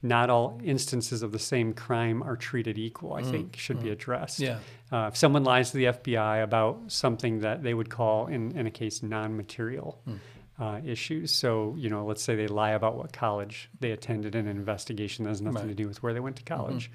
not 0.03 0.29
all 0.29 0.59
instances 0.63 1.23
of 1.23 1.31
the 1.31 1.39
same 1.39 1.73
crime 1.73 2.21
are 2.21 2.35
treated 2.35 2.77
equal. 2.77 3.13
I 3.13 3.23
think 3.23 3.55
should 3.55 3.81
be 3.81 3.89
addressed. 3.89 4.39
Yeah. 4.39 4.59
Uh, 4.91 5.07
if 5.07 5.17
someone 5.17 5.43
lies 5.43 5.71
to 5.71 5.77
the 5.77 5.85
FBI 5.85 6.43
about 6.43 6.79
something 6.87 7.39
that 7.39 7.63
they 7.63 7.73
would 7.73 7.89
call, 7.89 8.27
in, 8.27 8.55
in 8.57 8.67
a 8.67 8.71
case, 8.71 9.01
non-material 9.01 9.99
uh, 10.59 10.79
issues. 10.85 11.31
So, 11.31 11.73
you 11.77 11.89
know, 11.89 12.05
let's 12.05 12.21
say 12.21 12.35
they 12.35 12.47
lie 12.47 12.71
about 12.71 12.95
what 12.95 13.11
college 13.11 13.69
they 13.79 13.91
attended 13.91 14.35
in 14.35 14.47
an 14.47 14.55
investigation 14.55 15.23
that 15.23 15.31
has 15.31 15.41
nothing 15.41 15.67
to 15.69 15.73
do 15.73 15.87
with 15.87 16.03
where 16.03 16.13
they 16.13 16.19
went 16.19 16.35
to 16.35 16.43
college. 16.43 16.91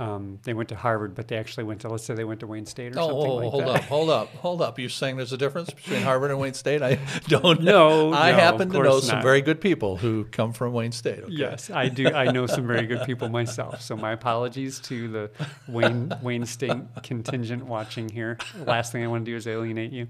Um, 0.00 0.38
they 0.44 0.54
went 0.54 0.70
to 0.70 0.76
Harvard, 0.76 1.14
but 1.14 1.28
they 1.28 1.36
actually 1.36 1.64
went 1.64 1.82
to, 1.82 1.88
let's 1.90 2.04
say 2.04 2.14
they 2.14 2.24
went 2.24 2.40
to 2.40 2.46
Wayne 2.46 2.64
State 2.64 2.96
or 2.96 3.00
Oh, 3.00 3.08
something 3.08 3.30
oh, 3.30 3.34
like 3.34 3.50
hold 3.50 3.62
that. 3.64 3.68
up, 3.68 3.82
hold 3.82 4.08
up, 4.10 4.28
hold 4.36 4.62
up. 4.62 4.78
You're 4.78 4.88
saying 4.88 5.18
there's 5.18 5.34
a 5.34 5.36
difference 5.36 5.68
between 5.68 6.00
Harvard 6.00 6.30
and 6.30 6.40
Wayne 6.40 6.54
State? 6.54 6.80
I 6.80 6.98
don't 7.28 7.60
No, 7.60 8.10
I 8.14 8.30
no, 8.30 8.38
happen 8.38 8.70
to 8.70 8.78
know 8.78 8.92
course 8.92 9.08
some 9.08 9.20
very 9.20 9.42
good 9.42 9.60
people 9.60 9.98
who 9.98 10.24
come 10.24 10.54
from 10.54 10.72
Wayne 10.72 10.92
State. 10.92 11.18
Okay? 11.24 11.32
Yes, 11.34 11.68
I 11.68 11.90
do. 11.90 12.06
I 12.06 12.30
know 12.32 12.46
some 12.46 12.66
very 12.66 12.86
good 12.86 13.02
people 13.04 13.28
myself. 13.28 13.82
So 13.82 13.94
my 13.94 14.12
apologies 14.12 14.80
to 14.80 15.08
the 15.08 15.30
Wayne 15.68 16.10
Wayne 16.22 16.46
State 16.46 16.80
contingent 17.02 17.66
watching 17.66 18.08
here. 18.08 18.38
Last 18.64 18.92
thing 18.92 19.04
I 19.04 19.06
want 19.06 19.26
to 19.26 19.30
do 19.30 19.36
is 19.36 19.46
alienate 19.46 19.92
you. 19.92 20.08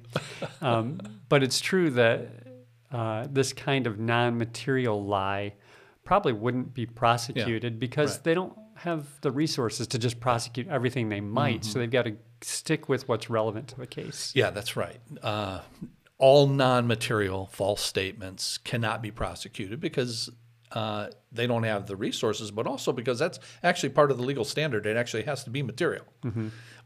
Um, 0.62 1.00
but 1.28 1.42
it's 1.42 1.60
true 1.60 1.90
that 1.90 2.28
uh, 2.92 3.26
this 3.28 3.52
kind 3.52 3.88
of 3.88 3.98
non-material 3.98 5.04
lie 5.04 5.54
probably 6.04 6.32
wouldn't 6.32 6.74
be 6.74 6.86
prosecuted 6.86 7.80
because 7.80 8.16
right. 8.16 8.24
they 8.24 8.34
don't 8.34 8.52
have 8.82 9.20
the 9.20 9.30
resources 9.30 9.86
to 9.88 9.98
just 9.98 10.20
prosecute 10.20 10.66
everything 10.68 11.08
they 11.08 11.20
might. 11.20 11.64
So 11.64 11.78
they've 11.78 11.90
got 11.90 12.04
to 12.06 12.16
stick 12.40 12.88
with 12.88 13.08
what's 13.08 13.28
relevant 13.28 13.68
to 13.68 13.76
the 13.78 13.86
case. 13.86 14.32
Yeah, 14.34 14.50
that's 14.50 14.74
right. 14.76 14.98
Uh, 15.22 15.60
all 16.18 16.46
non-material 16.46 17.50
false 17.52 17.82
statements 17.82 18.56
cannot 18.58 19.02
be 19.02 19.10
prosecuted 19.10 19.80
because 19.80 20.30
uh, 20.72 21.08
they 21.32 21.46
don't 21.46 21.64
have 21.64 21.86
the 21.86 21.96
resources, 21.96 22.50
but 22.50 22.66
also 22.66 22.92
because 22.92 23.18
that's 23.18 23.38
actually 23.62 23.90
part 23.90 24.10
of 24.10 24.16
the 24.16 24.22
legal 24.22 24.44
standard. 24.44 24.86
It 24.86 24.96
actually 24.96 25.24
has 25.24 25.44
to 25.44 25.50
be 25.50 25.62
material. 25.62 26.04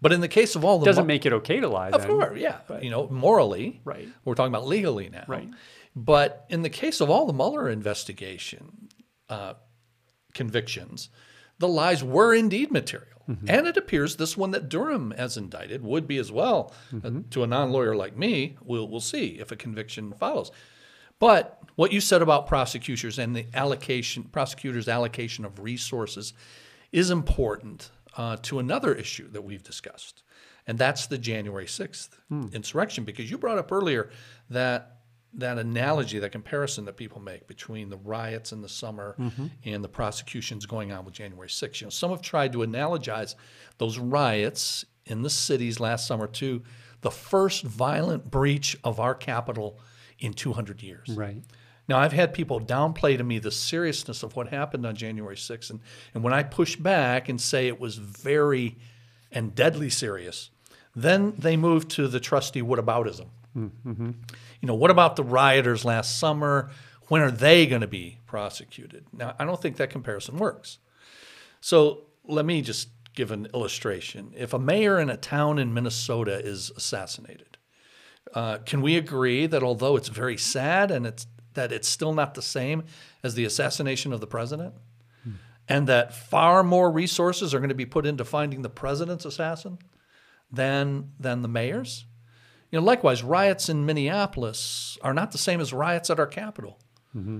But 0.00 0.12
in 0.12 0.20
the 0.20 0.28
case 0.28 0.56
of 0.56 0.64
all 0.64 0.78
the 0.80 0.86
Doesn't 0.86 1.04
mo- 1.04 1.08
make 1.08 1.26
it 1.26 1.32
okay 1.32 1.60
to 1.60 1.68
lie. 1.68 1.90
Of 1.90 2.00
then. 2.02 2.10
course, 2.10 2.38
yeah. 2.38 2.58
You 2.82 2.90
know, 2.90 3.08
morally, 3.08 3.80
Right. 3.84 4.08
We're 4.24 4.34
talking 4.34 4.52
about 4.52 4.66
legally 4.66 5.08
now, 5.10 5.24
Right. 5.28 5.48
But 5.96 6.44
in 6.48 6.62
the 6.62 6.70
case 6.70 7.00
of 7.00 7.08
all 7.08 7.24
the 7.26 7.32
Mueller 7.32 7.68
investigation 7.68 8.88
uh, 9.28 9.54
convictions, 10.32 11.08
the 11.64 11.68
lies 11.68 12.04
were 12.04 12.34
indeed 12.34 12.70
material, 12.70 13.20
and 13.48 13.66
it 13.66 13.76
appears 13.78 14.16
this 14.16 14.36
one 14.36 14.50
that 14.50 14.68
Durham 14.68 15.12
has 15.16 15.38
indicted 15.38 15.82
would 15.82 16.06
be 16.06 16.18
as 16.18 16.30
well. 16.30 16.74
Uh, 16.92 17.10
to 17.30 17.42
a 17.42 17.46
non-lawyer 17.46 17.96
like 17.96 18.18
me, 18.18 18.56
we'll 18.62 18.86
we'll 18.86 19.00
see 19.00 19.38
if 19.40 19.50
a 19.50 19.56
conviction 19.56 20.12
follows. 20.12 20.50
But 21.18 21.58
what 21.76 21.90
you 21.90 22.00
said 22.00 22.20
about 22.22 22.46
prosecutors 22.46 23.18
and 23.18 23.34
the 23.34 23.46
allocation, 23.54 24.24
prosecutors' 24.24 24.88
allocation 24.88 25.46
of 25.46 25.58
resources, 25.58 26.34
is 26.92 27.10
important 27.10 27.90
uh, 28.16 28.36
to 28.42 28.58
another 28.58 28.94
issue 28.94 29.30
that 29.30 29.42
we've 29.42 29.62
discussed, 29.62 30.22
and 30.66 30.78
that's 30.78 31.06
the 31.06 31.18
January 31.18 31.66
sixth 31.66 32.20
insurrection. 32.52 33.04
Because 33.04 33.30
you 33.30 33.38
brought 33.38 33.58
up 33.58 33.72
earlier 33.72 34.10
that 34.50 34.93
that 35.36 35.58
analogy, 35.58 36.18
that 36.18 36.32
comparison 36.32 36.84
that 36.84 36.96
people 36.96 37.20
make 37.20 37.46
between 37.46 37.88
the 37.90 37.96
riots 37.98 38.52
in 38.52 38.62
the 38.62 38.68
summer 38.68 39.16
mm-hmm. 39.18 39.46
and 39.64 39.82
the 39.82 39.88
prosecutions 39.88 40.66
going 40.66 40.92
on 40.92 41.04
with 41.04 41.14
January 41.14 41.50
sixth. 41.50 41.80
You 41.80 41.86
know, 41.86 41.90
some 41.90 42.10
have 42.10 42.22
tried 42.22 42.52
to 42.52 42.58
analogize 42.58 43.34
those 43.78 43.98
riots 43.98 44.84
in 45.06 45.22
the 45.22 45.30
cities 45.30 45.80
last 45.80 46.06
summer 46.06 46.26
to 46.26 46.62
the 47.00 47.10
first 47.10 47.62
violent 47.62 48.30
breach 48.30 48.76
of 48.84 48.98
our 48.98 49.14
Capitol 49.14 49.78
in 50.18 50.32
200 50.32 50.82
years. 50.82 51.08
Right. 51.10 51.42
Now, 51.86 51.98
I've 51.98 52.12
had 52.12 52.32
people 52.32 52.60
downplay 52.60 53.18
to 53.18 53.24
me 53.24 53.38
the 53.38 53.50
seriousness 53.50 54.22
of 54.22 54.36
what 54.36 54.48
happened 54.48 54.86
on 54.86 54.96
January 54.96 55.36
6th. 55.36 55.70
And, 55.70 55.80
and 56.14 56.24
when 56.24 56.32
I 56.32 56.42
push 56.42 56.76
back 56.76 57.28
and 57.28 57.38
say 57.38 57.68
it 57.68 57.78
was 57.78 57.96
very 57.96 58.78
and 59.30 59.54
deadly 59.54 59.90
serious, 59.90 60.50
then 60.96 61.34
they 61.36 61.56
move 61.56 61.88
to 61.88 62.08
the 62.08 62.20
trusty 62.20 62.62
whataboutism. 62.62 63.26
You 63.54 64.66
know, 64.68 64.74
what 64.74 64.90
about 64.90 65.16
the 65.16 65.24
rioters 65.24 65.84
last 65.84 66.18
summer? 66.18 66.70
When 67.08 67.22
are 67.22 67.30
they 67.30 67.66
going 67.66 67.82
to 67.82 67.86
be 67.86 68.18
prosecuted? 68.26 69.06
Now, 69.12 69.34
I 69.38 69.44
don't 69.44 69.60
think 69.60 69.76
that 69.76 69.90
comparison 69.90 70.38
works. 70.38 70.78
So 71.60 72.04
let 72.24 72.44
me 72.44 72.62
just 72.62 72.88
give 73.14 73.30
an 73.30 73.46
illustration. 73.54 74.32
If 74.36 74.52
a 74.52 74.58
mayor 74.58 74.98
in 74.98 75.08
a 75.10 75.16
town 75.16 75.58
in 75.58 75.72
Minnesota 75.72 76.44
is 76.44 76.70
assassinated, 76.76 77.58
uh, 78.34 78.58
can 78.58 78.82
we 78.82 78.96
agree 78.96 79.46
that 79.46 79.62
although 79.62 79.96
it's 79.96 80.08
very 80.08 80.36
sad 80.36 80.90
and 80.90 81.06
it's 81.06 81.26
that 81.54 81.70
it's 81.70 81.86
still 81.86 82.12
not 82.12 82.34
the 82.34 82.42
same 82.42 82.82
as 83.22 83.36
the 83.36 83.44
assassination 83.44 84.12
of 84.12 84.20
the 84.20 84.26
president, 84.26 84.74
and 85.68 85.86
that 85.86 86.12
far 86.12 86.64
more 86.64 86.90
resources 86.90 87.54
are 87.54 87.58
going 87.58 87.68
to 87.68 87.74
be 87.74 87.86
put 87.86 88.04
into 88.04 88.24
finding 88.24 88.62
the 88.62 88.68
president's 88.68 89.24
assassin 89.24 89.78
than 90.50 91.12
than 91.20 91.42
the 91.42 91.48
mayor's? 91.48 92.06
You 92.74 92.80
know, 92.80 92.86
likewise, 92.86 93.22
riots 93.22 93.68
in 93.68 93.86
Minneapolis 93.86 94.98
are 95.00 95.14
not 95.14 95.30
the 95.30 95.38
same 95.38 95.60
as 95.60 95.72
riots 95.72 96.10
at 96.10 96.18
our 96.18 96.26
Capitol 96.26 96.80
mm-hmm. 97.14 97.38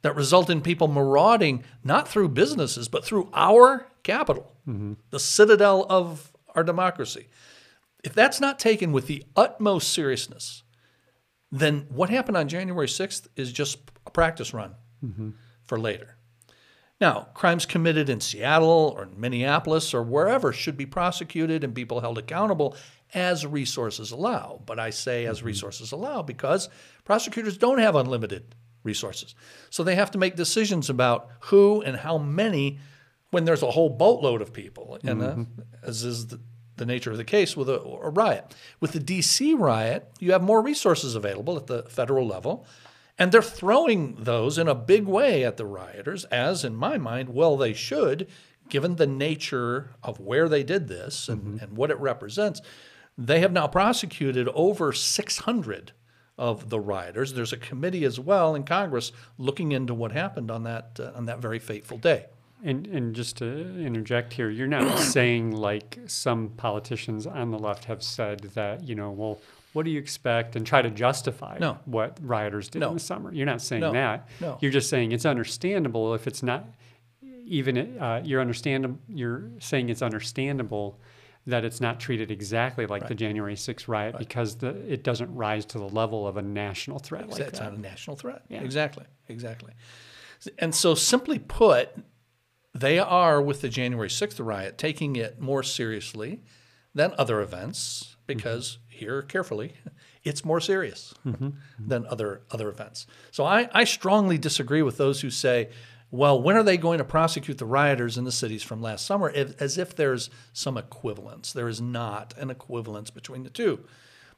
that 0.00 0.16
result 0.16 0.50
in 0.50 0.60
people 0.60 0.88
marauding 0.88 1.62
not 1.84 2.08
through 2.08 2.30
businesses 2.30 2.88
but 2.88 3.04
through 3.04 3.30
our 3.32 3.86
Capitol, 4.02 4.56
mm-hmm. 4.66 4.94
the 5.10 5.20
citadel 5.20 5.86
of 5.88 6.32
our 6.56 6.64
democracy. 6.64 7.28
If 8.02 8.12
that's 8.12 8.40
not 8.40 8.58
taken 8.58 8.90
with 8.90 9.06
the 9.06 9.22
utmost 9.36 9.92
seriousness, 9.92 10.64
then 11.52 11.86
what 11.88 12.10
happened 12.10 12.36
on 12.36 12.48
January 12.48 12.88
6th 12.88 13.28
is 13.36 13.52
just 13.52 13.78
a 14.04 14.10
practice 14.10 14.52
run 14.52 14.74
mm-hmm. 15.00 15.30
for 15.64 15.78
later. 15.78 16.16
Now, 17.00 17.28
crimes 17.34 17.66
committed 17.66 18.08
in 18.08 18.20
Seattle 18.20 18.94
or 18.96 19.08
Minneapolis 19.16 19.94
or 19.94 20.02
wherever 20.02 20.52
should 20.52 20.76
be 20.76 20.86
prosecuted 20.86 21.62
and 21.62 21.72
people 21.72 22.00
held 22.00 22.18
accountable 22.18 22.76
as 23.14 23.46
resources 23.46 24.10
allow. 24.10 24.60
But 24.64 24.78
I 24.78 24.90
say 24.90 25.26
as 25.26 25.38
mm-hmm. 25.38 25.46
resources 25.46 25.92
allow 25.92 26.22
because 26.22 26.68
prosecutors 27.04 27.58
don't 27.58 27.78
have 27.78 27.94
unlimited 27.94 28.54
resources. 28.82 29.34
So 29.70 29.84
they 29.84 29.94
have 29.94 30.10
to 30.12 30.18
make 30.18 30.36
decisions 30.36 30.90
about 30.90 31.28
who 31.40 31.82
and 31.82 31.96
how 31.96 32.18
many 32.18 32.78
when 33.30 33.44
there's 33.46 33.62
a 33.62 33.70
whole 33.70 33.88
boatload 33.88 34.42
of 34.42 34.52
people, 34.52 34.98
and 35.02 35.22
uh, 35.22 35.26
mm-hmm. 35.32 35.62
as 35.82 36.04
is 36.04 36.26
the, 36.26 36.38
the 36.76 36.84
nature 36.84 37.10
of 37.10 37.16
the 37.16 37.24
case 37.24 37.56
with 37.56 37.68
a, 37.68 37.80
a 37.80 38.10
riot. 38.10 38.54
With 38.78 38.92
the 38.92 39.00
DC 39.00 39.58
riot, 39.58 40.10
you 40.20 40.32
have 40.32 40.42
more 40.42 40.60
resources 40.60 41.14
available 41.14 41.56
at 41.56 41.66
the 41.66 41.84
federal 41.84 42.26
level, 42.26 42.66
and 43.18 43.32
they're 43.32 43.40
throwing 43.40 44.16
those 44.16 44.58
in 44.58 44.68
a 44.68 44.74
big 44.74 45.06
way 45.06 45.44
at 45.44 45.56
the 45.56 45.64
rioters, 45.64 46.24
as 46.26 46.62
in 46.62 46.76
my 46.76 46.98
mind, 46.98 47.30
well, 47.30 47.56
they 47.56 47.72
should, 47.72 48.28
given 48.68 48.96
the 48.96 49.06
nature 49.06 49.94
of 50.02 50.20
where 50.20 50.48
they 50.48 50.62
did 50.62 50.88
this 50.88 51.28
and, 51.28 51.40
mm-hmm. 51.40 51.64
and 51.64 51.76
what 51.76 51.90
it 51.90 51.98
represents. 51.98 52.60
They 53.18 53.40
have 53.40 53.52
now 53.52 53.66
prosecuted 53.66 54.48
over 54.48 54.92
600 54.92 55.92
of 56.38 56.70
the 56.70 56.80
rioters. 56.80 57.34
There's 57.34 57.52
a 57.52 57.56
committee 57.58 58.04
as 58.04 58.18
well 58.18 58.54
in 58.54 58.64
Congress 58.64 59.12
looking 59.38 59.72
into 59.72 59.92
what 59.94 60.12
happened 60.12 60.50
on 60.50 60.62
that 60.64 60.98
uh, 60.98 61.12
on 61.14 61.26
that 61.26 61.38
very 61.40 61.58
fateful 61.58 61.98
day. 61.98 62.26
And, 62.64 62.86
and 62.86 63.14
just 63.14 63.36
to 63.38 63.44
interject 63.84 64.32
here, 64.32 64.48
you're 64.48 64.66
not 64.68 64.98
saying 65.16 65.50
like 65.52 65.98
some 66.06 66.50
politicians 66.50 67.26
on 67.26 67.50
the 67.50 67.58
left 67.58 67.84
have 67.86 68.02
said 68.02 68.40
that, 68.54 68.84
you 68.84 68.94
know, 68.94 69.10
well, 69.10 69.40
what 69.72 69.84
do 69.84 69.90
you 69.90 69.98
expect 69.98 70.54
and 70.56 70.66
try 70.66 70.80
to 70.80 70.90
justify 70.90 71.58
No. 71.58 71.78
what 71.86 72.18
rioters 72.22 72.68
did 72.68 72.80
No. 72.80 72.88
in 72.88 72.94
the 72.94 73.00
summer. 73.00 73.32
You're 73.32 73.46
not 73.46 73.60
saying 73.62 73.80
No. 73.80 73.92
that. 73.92 74.28
No. 74.40 74.58
You're 74.60 74.70
just 74.72 74.88
saying 74.88 75.12
it's 75.12 75.26
understandable 75.26 76.14
if 76.14 76.26
it's 76.26 76.42
not 76.42 76.66
even 77.44 77.98
uh, 77.98 78.22
you're 78.24 78.40
understand 78.40 78.98
you're 79.08 79.50
saying 79.58 79.88
it's 79.90 80.02
understandable 80.02 80.98
that 81.46 81.64
it's 81.64 81.80
not 81.80 81.98
treated 81.98 82.30
exactly 82.30 82.86
like 82.86 83.08
the 83.08 83.14
January 83.14 83.56
6th 83.56 83.88
riot 83.88 84.16
because 84.18 84.56
the, 84.56 84.68
it 84.90 85.02
doesn't 85.02 85.34
rise 85.34 85.64
to 85.66 85.78
the 85.78 85.88
level 85.88 86.26
of 86.26 86.36
a 86.36 86.42
national 86.42 86.98
threat 86.98 87.28
like 87.28 87.40
it's 87.40 87.58
that. 87.58 87.70
not 87.70 87.78
a 87.78 87.80
national 87.80 88.16
threat. 88.16 88.42
Yeah. 88.48 88.60
Exactly, 88.60 89.04
exactly. 89.28 89.72
And 90.58 90.74
so, 90.74 90.94
simply 90.94 91.38
put, 91.38 91.90
they 92.74 92.98
are 92.98 93.40
with 93.40 93.60
the 93.60 93.68
January 93.68 94.08
6th 94.08 94.44
riot 94.44 94.78
taking 94.78 95.16
it 95.16 95.40
more 95.40 95.62
seriously 95.62 96.42
than 96.94 97.12
other 97.18 97.40
events 97.40 98.16
because 98.26 98.72
mm-hmm. 98.76 98.98
here 98.98 99.22
carefully, 99.22 99.74
it's 100.24 100.44
more 100.44 100.60
serious 100.60 101.14
mm-hmm. 101.26 101.50
than 101.78 102.06
other 102.06 102.42
other 102.50 102.68
events. 102.68 103.06
So 103.30 103.44
I, 103.44 103.68
I 103.72 103.84
strongly 103.84 104.38
disagree 104.38 104.82
with 104.82 104.96
those 104.96 105.20
who 105.20 105.30
say, 105.30 105.70
well, 106.12 106.40
when 106.40 106.56
are 106.56 106.62
they 106.62 106.76
going 106.76 106.98
to 106.98 107.04
prosecute 107.04 107.56
the 107.56 107.64
rioters 107.64 108.18
in 108.18 108.24
the 108.24 108.30
cities 108.30 108.62
from 108.62 108.82
last 108.82 109.06
summer? 109.06 109.30
If, 109.30 109.60
as 109.60 109.78
if 109.78 109.96
there's 109.96 110.28
some 110.52 110.76
equivalence. 110.76 111.52
There 111.52 111.68
is 111.68 111.80
not 111.80 112.34
an 112.36 112.50
equivalence 112.50 113.10
between 113.10 113.42
the 113.42 113.50
two. 113.50 113.80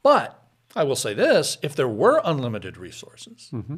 But 0.03 0.41
I 0.77 0.85
will 0.85 0.97
say 0.97 1.15
this 1.15 1.59
if 1.63 1.75
there 1.75 1.89
were 1.89 2.23
unlimited 2.25 2.77
resources, 2.77 3.51
mm-hmm. 3.53 3.77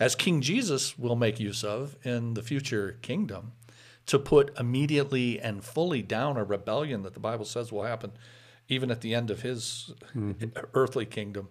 as 0.00 0.16
King 0.16 0.40
Jesus 0.40 0.98
will 0.98 1.14
make 1.14 1.38
use 1.38 1.62
of 1.62 1.96
in 2.04 2.34
the 2.34 2.42
future 2.42 2.98
kingdom, 3.00 3.52
to 4.06 4.18
put 4.18 4.52
immediately 4.58 5.40
and 5.40 5.64
fully 5.64 6.02
down 6.02 6.36
a 6.36 6.44
rebellion 6.44 7.02
that 7.02 7.14
the 7.14 7.20
Bible 7.20 7.44
says 7.44 7.70
will 7.70 7.84
happen 7.84 8.12
even 8.68 8.90
at 8.90 9.00
the 9.00 9.14
end 9.14 9.30
of 9.30 9.42
his 9.42 9.94
mm-hmm. 10.16 10.48
earthly 10.74 11.06
kingdom 11.06 11.48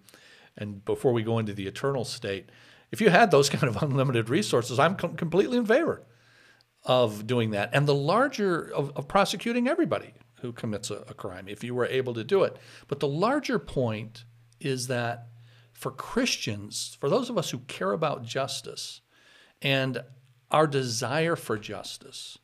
and 0.58 0.84
before 0.84 1.14
we 1.14 1.24
go 1.24 1.40
into 1.40 1.54
the 1.54 1.68
eternal 1.68 2.04
state. 2.04 2.50
If 2.92 3.02
you 3.02 3.10
had 3.10 3.32
those 3.32 3.50
kind 3.56 3.64
of 3.64 3.82
unlimited 3.82 4.30
resources, 4.30 4.80
I'm 4.80 4.96
com- 4.96 5.16
completely 5.16 5.58
in 5.58 5.66
favor 5.66 6.04
of 6.84 7.26
doing 7.26 7.52
that, 7.52 7.72
and 7.74 7.88
the 7.88 7.96
larger 7.96 8.72
of, 8.74 8.92
of 8.96 9.08
prosecuting 9.08 9.68
everybody 9.68 10.14
who 10.42 10.52
commits 10.54 10.92
a, 10.92 10.98
a 11.08 11.14
crime 11.16 11.48
if 11.48 11.64
you 11.64 11.74
were 11.74 11.88
able 11.88 12.14
to 12.14 12.24
do 12.24 12.44
it. 12.44 12.58
But 12.88 13.00
the 13.00 13.08
larger 13.08 13.58
point 13.58 14.26
is 14.60 14.88
that 14.88 15.28
for 15.74 15.92
Christians, 15.92 16.96
for 17.00 17.10
those 17.10 17.30
of 17.30 17.38
us 17.38 17.50
who 17.50 17.60
care 17.60 17.92
about 17.92 18.24
justice 18.24 19.02
and 19.62 20.04
our 20.52 20.68
desire 20.68 21.36
for 21.36 21.58
justice, 21.58 22.38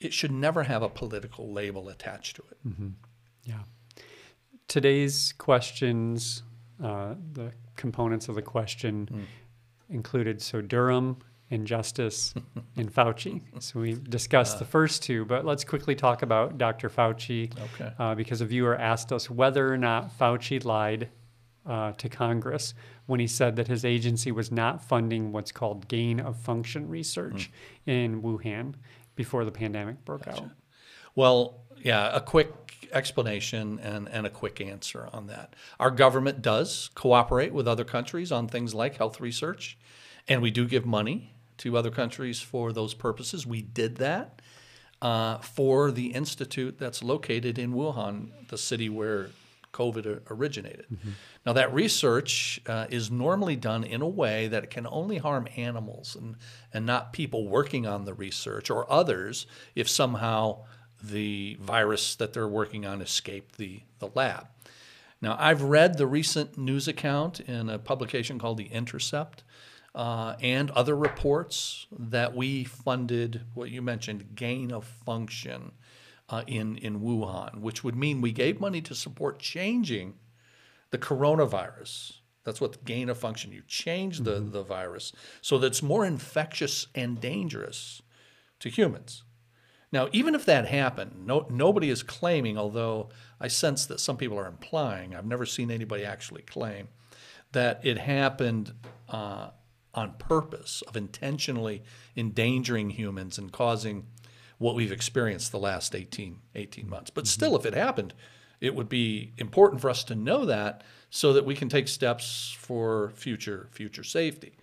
it 0.00 0.12
should 0.12 0.32
never 0.32 0.64
have 0.64 0.82
a 0.82 0.88
political 0.88 1.52
label 1.52 1.88
attached 1.88 2.36
to 2.36 2.42
it. 2.50 2.58
Yeah. 3.44 3.60
Today's 4.66 5.32
questions, 5.38 6.42
uh, 6.82 7.14
the 7.32 7.52
components 7.76 8.28
of 8.28 8.34
the 8.34 8.42
question 8.42 9.26
included 9.90 10.40
so 10.42 10.60
Durham, 10.60 11.18
injustice, 11.50 12.34
and 12.76 12.92
Fauci. 12.92 13.40
So 13.60 13.80
we 13.80 13.94
discussed 13.94 14.58
the 14.58 14.64
first 14.64 15.02
two, 15.02 15.24
but 15.24 15.44
let's 15.44 15.64
quickly 15.64 15.94
talk 15.94 16.22
about 16.22 16.58
Dr. 16.58 16.88
Fauci 16.90 17.50
Okay. 17.74 17.92
uh, 17.98 18.14
because 18.14 18.40
a 18.40 18.46
viewer 18.46 18.76
asked 18.76 19.12
us 19.12 19.30
whether 19.30 19.72
or 19.72 19.78
not 19.78 20.16
Fauci 20.18 20.64
lied 20.64 21.08
uh, 21.66 21.92
to 21.92 22.08
Congress 22.08 22.74
when 23.06 23.20
he 23.20 23.26
said 23.26 23.56
that 23.56 23.68
his 23.68 23.84
agency 23.84 24.30
was 24.32 24.50
not 24.52 24.82
funding 24.82 25.32
what's 25.32 25.52
called 25.52 25.88
gain 25.88 26.20
of 26.20 26.36
function 26.36 26.88
research 26.88 27.50
in 27.86 28.22
Wuhan 28.22 28.74
before 29.16 29.44
the 29.44 29.50
pandemic 29.50 30.04
broke 30.04 30.26
out. 30.28 30.44
Well, 31.18 31.56
yeah, 31.82 32.14
a 32.14 32.20
quick 32.20 32.52
explanation 32.92 33.80
and, 33.80 34.08
and 34.08 34.24
a 34.24 34.30
quick 34.30 34.60
answer 34.60 35.08
on 35.12 35.26
that. 35.26 35.56
Our 35.80 35.90
government 35.90 36.42
does 36.42 36.90
cooperate 36.94 37.52
with 37.52 37.66
other 37.66 37.82
countries 37.82 38.30
on 38.30 38.46
things 38.46 38.72
like 38.72 38.98
health 38.98 39.20
research, 39.20 39.76
and 40.28 40.40
we 40.40 40.52
do 40.52 40.64
give 40.64 40.86
money 40.86 41.32
to 41.56 41.76
other 41.76 41.90
countries 41.90 42.40
for 42.40 42.72
those 42.72 42.94
purposes. 42.94 43.44
We 43.44 43.62
did 43.62 43.96
that 43.96 44.40
uh, 45.02 45.38
for 45.38 45.90
the 45.90 46.14
institute 46.14 46.78
that's 46.78 47.02
located 47.02 47.58
in 47.58 47.72
Wuhan, 47.72 48.46
the 48.46 48.56
city 48.56 48.88
where 48.88 49.30
COVID 49.72 50.20
originated. 50.30 50.86
Now, 51.44 51.52
that 51.54 51.74
research 51.74 52.60
uh, 52.68 52.86
is 52.90 53.10
normally 53.10 53.56
done 53.56 53.82
in 53.82 54.02
a 54.02 54.08
way 54.08 54.46
that 54.46 54.62
it 54.62 54.70
can 54.70 54.86
only 54.86 55.18
harm 55.18 55.48
animals 55.56 56.14
and, 56.14 56.36
and 56.72 56.86
not 56.86 57.12
people 57.12 57.48
working 57.48 57.88
on 57.88 58.04
the 58.04 58.14
research 58.14 58.70
or 58.70 58.90
others 58.90 59.48
if 59.74 59.88
somehow 59.88 60.60
the 61.02 61.56
virus 61.60 62.14
that 62.16 62.32
they're 62.32 62.48
working 62.48 62.86
on 62.86 63.00
escaped 63.00 63.56
the, 63.56 63.82
the 63.98 64.10
lab. 64.14 64.46
Now, 65.20 65.36
I've 65.38 65.62
read 65.62 65.98
the 65.98 66.06
recent 66.06 66.56
news 66.56 66.86
account 66.86 67.40
in 67.40 67.68
a 67.68 67.78
publication 67.78 68.38
called 68.38 68.58
The 68.58 68.66
Intercept 68.66 69.42
uh, 69.94 70.36
and 70.40 70.70
other 70.70 70.96
reports 70.96 71.86
that 71.98 72.36
we 72.36 72.64
funded 72.64 73.40
what 73.54 73.70
you 73.70 73.82
mentioned 73.82 74.36
gain 74.36 74.70
of 74.72 74.84
function 74.84 75.72
uh, 76.28 76.44
in, 76.46 76.76
in 76.76 77.00
Wuhan, 77.00 77.60
which 77.60 77.82
would 77.82 77.96
mean 77.96 78.20
we 78.20 78.32
gave 78.32 78.60
money 78.60 78.80
to 78.82 78.94
support 78.94 79.38
changing 79.38 80.14
the 80.90 80.98
coronavirus. 80.98 82.18
That's 82.44 82.60
what 82.60 82.84
gain 82.84 83.08
of 83.08 83.18
function. 83.18 83.52
You 83.52 83.62
change 83.66 84.20
the, 84.20 84.40
the 84.40 84.62
virus 84.62 85.12
so 85.40 85.58
that 85.58 85.66
it's 85.66 85.82
more 85.82 86.06
infectious 86.06 86.86
and 86.94 87.20
dangerous 87.20 88.00
to 88.60 88.68
humans. 88.68 89.24
Now, 89.90 90.08
even 90.12 90.34
if 90.34 90.44
that 90.44 90.66
happened, 90.66 91.26
no, 91.26 91.46
nobody 91.48 91.88
is 91.88 92.02
claiming, 92.02 92.58
although 92.58 93.08
I 93.40 93.48
sense 93.48 93.86
that 93.86 94.00
some 94.00 94.16
people 94.16 94.38
are 94.38 94.46
implying, 94.46 95.14
I've 95.14 95.24
never 95.24 95.46
seen 95.46 95.70
anybody 95.70 96.04
actually 96.04 96.42
claim, 96.42 96.88
that 97.52 97.80
it 97.84 97.96
happened 97.98 98.74
uh, 99.08 99.50
on 99.94 100.12
purpose, 100.18 100.82
of 100.86 100.96
intentionally 100.96 101.82
endangering 102.16 102.90
humans 102.90 103.38
and 103.38 103.50
causing 103.50 104.06
what 104.58 104.74
we've 104.74 104.92
experienced 104.92 105.52
the 105.52 105.58
last 105.58 105.94
18, 105.94 106.38
18 106.54 106.88
months. 106.88 107.10
But 107.10 107.26
still, 107.26 107.56
if 107.56 107.64
it 107.64 107.74
happened, 107.74 108.12
it 108.60 108.74
would 108.74 108.88
be 108.88 109.32
important 109.38 109.80
for 109.80 109.88
us 109.88 110.04
to 110.04 110.14
know 110.14 110.44
that 110.44 110.82
so 111.10 111.32
that 111.32 111.46
we 111.46 111.54
can 111.54 111.68
take 111.68 111.88
steps 111.88 112.54
for 112.58 113.10
future 113.14 113.68
future 113.70 114.04
safety. 114.04 114.56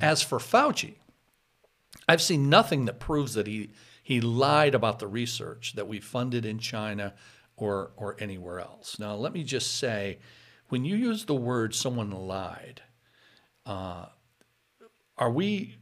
As 0.00 0.22
for 0.22 0.38
Fauci, 0.38 0.94
I've 2.08 2.22
seen 2.22 2.48
nothing 2.48 2.84
that 2.84 3.00
proves 3.00 3.34
that 3.34 3.46
he 3.46 3.70
he 4.10 4.20
lied 4.20 4.74
about 4.74 4.98
the 4.98 5.06
research 5.06 5.74
that 5.74 5.86
we 5.86 6.00
funded 6.00 6.44
in 6.44 6.58
China 6.58 7.14
or 7.56 7.92
or 7.96 8.16
anywhere 8.18 8.58
else. 8.58 8.98
Now, 8.98 9.14
let 9.14 9.32
me 9.32 9.44
just 9.44 9.78
say, 9.78 10.18
when 10.68 10.84
you 10.84 10.96
use 10.96 11.26
the 11.26 11.34
word 11.36 11.76
"someone 11.76 12.10
lied," 12.10 12.82
uh, 13.64 14.06
are 15.16 15.30
we 15.30 15.76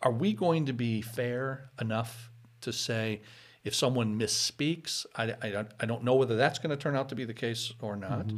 are 0.00 0.10
we 0.10 0.32
going 0.32 0.64
to 0.64 0.72
be 0.72 1.02
fair 1.02 1.68
enough 1.78 2.30
to 2.62 2.72
say 2.72 3.20
if 3.62 3.74
someone 3.74 4.18
misspeaks? 4.18 5.04
I, 5.14 5.34
I, 5.42 5.66
I 5.78 5.84
don't 5.84 6.02
know 6.02 6.14
whether 6.14 6.36
that's 6.36 6.58
going 6.58 6.70
to 6.70 6.82
turn 6.82 6.96
out 6.96 7.10
to 7.10 7.14
be 7.14 7.26
the 7.26 7.34
case 7.34 7.74
or 7.82 7.94
not, 7.94 8.32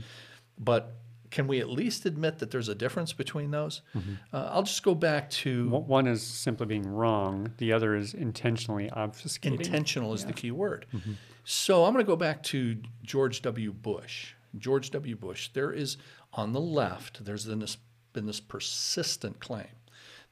but 0.58 0.96
can 1.30 1.46
we 1.46 1.60
at 1.60 1.68
least 1.68 2.06
admit 2.06 2.38
that 2.38 2.50
there's 2.50 2.68
a 2.68 2.74
difference 2.74 3.12
between 3.12 3.50
those? 3.50 3.82
Mm-hmm. 3.94 4.14
Uh, 4.32 4.50
I'll 4.52 4.62
just 4.62 4.82
go 4.82 4.94
back 4.94 5.30
to 5.30 5.68
One 5.68 5.86
one 5.86 6.06
is 6.06 6.22
simply 6.22 6.66
being 6.66 6.86
wrong. 6.86 7.52
The 7.58 7.72
other 7.72 7.94
is 7.94 8.14
intentionally 8.14 8.90
obfuscating. 8.90 9.60
intentional 9.60 10.14
is 10.14 10.24
the 10.24 10.32
key 10.32 10.50
word. 10.50 10.86
Mm-hmm. 10.94 11.12
So 11.44 11.84
I'm 11.84 11.92
going 11.92 12.04
to 12.04 12.06
go 12.10 12.16
back 12.16 12.42
to 12.44 12.76
George 13.02 13.42
W. 13.42 13.72
Bush. 13.72 14.34
George 14.56 14.90
W. 14.90 15.16
Bush, 15.16 15.48
there 15.52 15.72
is 15.72 15.96
on 16.32 16.52
the 16.52 16.60
left, 16.60 17.24
there's 17.24 17.46
been 17.46 17.60
this, 17.60 17.78
been 18.12 18.26
this 18.26 18.40
persistent 18.40 19.40
claim 19.40 19.66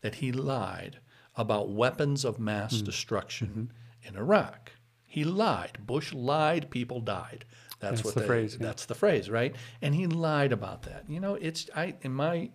that 0.01 0.17
he 0.17 0.33
lied 0.33 0.99
about 1.37 1.71
weapons 1.71 2.25
of 2.25 2.39
mass 2.39 2.77
mm. 2.77 2.85
destruction 2.85 3.49
mm-hmm. 3.49 4.09
in 4.09 4.17
Iraq. 4.17 4.73
He 5.05 5.25
lied. 5.25 5.79
Bush 5.87 6.13
lied, 6.13 6.71
people 6.71 7.01
died. 7.01 7.45
That's, 7.79 7.97
That's 7.97 8.05
what 8.05 8.15
the 8.15 8.21
they, 8.21 8.27
phrase, 8.27 8.57
yeah. 8.59 8.67
That's 8.67 8.87
the 8.87 8.95
phrase, 8.95 9.29
right? 9.29 9.55
And 9.83 9.95
he 9.95 10.07
lied 10.07 10.53
about 10.53 10.83
that. 10.83 11.05
You 11.09 11.21
know, 11.21 11.35
it's 11.35 11.69
I 11.77 11.95
in 12.03 12.13
my 12.13 12.51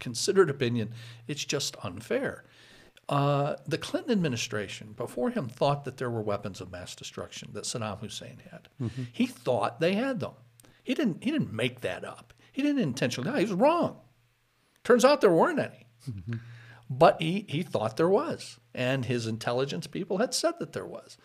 considered 0.00 0.50
opinion, 0.50 0.92
it's 1.26 1.44
just 1.44 1.76
unfair. 1.82 2.44
Uh, 3.08 3.54
the 3.66 3.78
Clinton 3.78 4.10
administration, 4.10 4.92
before 4.96 5.30
him, 5.30 5.48
thought 5.48 5.84
that 5.84 5.96
there 5.96 6.10
were 6.10 6.22
weapons 6.22 6.60
of 6.60 6.72
mass 6.72 6.96
destruction 6.96 7.50
that 7.52 7.62
Saddam 7.62 8.00
Hussein 8.00 8.42
had. 8.50 8.68
He 9.12 9.26
thought 9.26 9.78
they 9.78 9.94
had 9.94 10.18
them. 10.18 10.32
He 10.82 10.94
didn't. 10.94 11.22
He 11.22 11.30
didn't 11.30 11.52
make 11.52 11.82
that 11.82 12.04
up. 12.04 12.32
He 12.52 12.62
didn't 12.62 12.82
intentionally. 12.82 13.30
lie. 13.30 13.38
He 13.38 13.44
was 13.44 13.54
wrong. 13.54 14.00
Turns 14.82 15.04
out 15.04 15.20
there 15.20 15.30
weren't 15.32 15.58
any. 15.60 15.86
But 16.88 17.20
he, 17.20 17.44
he 17.48 17.62
thought 17.62 17.96
there 17.96 18.08
was, 18.08 18.60
and 18.72 19.04
his 19.04 19.26
intelligence 19.26 19.86
people 19.88 20.18
had 20.18 20.32
said 20.32 20.54
that 20.60 20.72
there 20.72 20.86
was, 20.86 21.16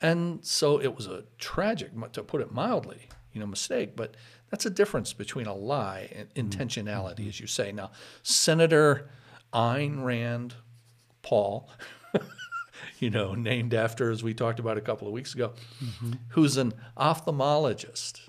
and 0.00 0.44
so 0.44 0.80
it 0.80 0.94
was 0.94 1.06
a 1.06 1.24
tragic, 1.38 1.90
to 2.12 2.22
put 2.22 2.40
it 2.40 2.52
mildly, 2.52 3.08
you 3.32 3.40
know, 3.40 3.46
mistake. 3.46 3.96
But 3.96 4.16
that's 4.50 4.64
a 4.64 4.70
difference 4.70 5.12
between 5.12 5.46
a 5.46 5.54
lie 5.54 6.10
and 6.14 6.32
mm-hmm. 6.34 6.48
intentionality, 6.48 7.20
mm-hmm. 7.20 7.28
as 7.28 7.40
you 7.40 7.46
say. 7.46 7.72
Now, 7.72 7.90
Senator 8.22 9.10
Ayn 9.52 10.04
Rand 10.04 10.54
Paul, 11.22 11.68
you 12.98 13.10
know, 13.10 13.34
named 13.34 13.74
after, 13.74 14.10
as 14.10 14.22
we 14.22 14.34
talked 14.34 14.60
about 14.60 14.78
a 14.78 14.80
couple 14.80 15.08
of 15.08 15.12
weeks 15.12 15.34
ago, 15.34 15.52
mm-hmm. 15.82 16.12
who's 16.30 16.56
an 16.56 16.74
ophthalmologist. 16.96 18.20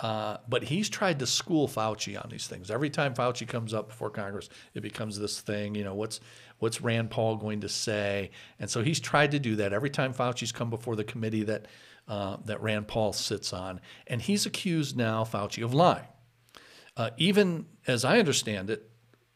Uh, 0.00 0.38
but 0.48 0.64
he's 0.64 0.88
tried 0.88 1.20
to 1.20 1.26
school 1.26 1.68
Fauci 1.68 2.22
on 2.22 2.28
these 2.28 2.46
things. 2.46 2.70
Every 2.70 2.90
time 2.90 3.14
Fauci 3.14 3.46
comes 3.46 3.72
up 3.72 3.88
before 3.88 4.10
Congress, 4.10 4.48
it 4.74 4.80
becomes 4.80 5.18
this 5.18 5.40
thing. 5.40 5.74
You 5.74 5.84
know, 5.84 5.94
what's 5.94 6.20
what's 6.58 6.80
Rand 6.80 7.10
Paul 7.10 7.36
going 7.36 7.60
to 7.60 7.68
say? 7.68 8.30
And 8.58 8.70
so 8.70 8.82
he's 8.82 9.00
tried 9.00 9.32
to 9.32 9.38
do 9.38 9.56
that 9.56 9.72
every 9.72 9.90
time 9.90 10.14
Fauci's 10.14 10.52
come 10.52 10.70
before 10.70 10.96
the 10.96 11.04
committee 11.04 11.44
that 11.44 11.66
uh, 12.06 12.36
that 12.44 12.60
Rand 12.60 12.86
Paul 12.86 13.12
sits 13.12 13.52
on, 13.52 13.80
and 14.06 14.20
he's 14.20 14.44
accused 14.44 14.96
now 14.96 15.24
Fauci 15.24 15.64
of 15.64 15.72
lying. 15.72 16.04
Uh, 16.96 17.10
even 17.16 17.66
as 17.86 18.04
I 18.04 18.18
understand 18.18 18.68
it, 18.70 18.90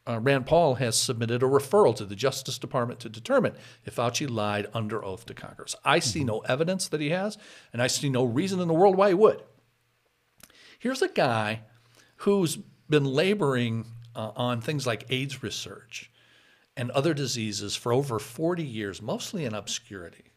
uh, 0.07 0.19
Rand 0.19 0.45
Paul 0.45 0.75
has 0.75 0.95
submitted 0.95 1.43
a 1.43 1.47
referral 1.47 1.95
to 1.95 2.05
the 2.05 2.15
Justice 2.15 2.57
Department 2.57 2.99
to 3.01 3.09
determine 3.09 3.53
if 3.85 3.95
Fauci 3.95 4.29
lied 4.29 4.67
under 4.73 5.03
oath 5.03 5.25
to 5.27 5.33
Congress. 5.33 5.75
I 5.83 5.99
see 5.99 6.23
no 6.23 6.39
evidence 6.39 6.87
that 6.87 7.01
he 7.01 7.09
has, 7.09 7.37
and 7.73 7.81
I 7.81 7.87
see 7.87 8.09
no 8.09 8.23
reason 8.23 8.59
in 8.59 8.67
the 8.67 8.73
world 8.73 8.95
why 8.95 9.09
he 9.09 9.13
would. 9.13 9.43
Here's 10.79 11.01
a 11.01 11.09
guy 11.09 11.61
who's 12.17 12.57
been 12.89 13.05
laboring 13.05 13.85
uh, 14.15 14.31
on 14.35 14.61
things 14.61 14.87
like 14.87 15.05
AIDS 15.09 15.43
research 15.43 16.09
and 16.79 16.91
other 16.91 17.13
diseases 17.13 17.75
for 17.75 17.91
over 17.91 18.19
40 18.19 18.63
years, 18.63 19.01
mostly 19.01 19.43
in 19.43 19.53
obscurity. 19.53 20.31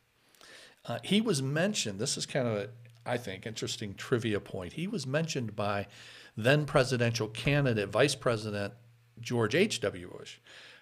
Uh, 0.85 0.99
he 1.05 1.21
was 1.21 1.41
mentioned, 1.41 2.01
this 2.01 2.17
is 2.17 2.27
kind 2.27 2.49
of, 2.49 2.55
a, 2.57 2.69
I 3.07 3.17
think, 3.17 3.47
interesting 3.47 3.95
trivia 3.95 4.41
point. 4.41 4.73
He 4.73 4.89
was 4.89 5.07
mentioned 5.07 5.55
by 5.55 5.87
then 6.37 6.67
presidential 6.67 7.29
candidate, 7.29 7.91
Vice 7.91 8.17
President 8.17 8.75
George 9.21 9.55
H.W. 9.55 10.11
Bush, 10.19 10.39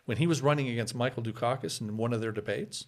when 0.07 0.17
he 0.17 0.27
was 0.27 0.41
running 0.41 0.67
against 0.67 0.95
Michael 0.95 1.23
Dukakis 1.23 1.83
in 1.83 1.99
one 1.99 2.15
of 2.15 2.23
their 2.23 2.33
debates. 2.33 2.87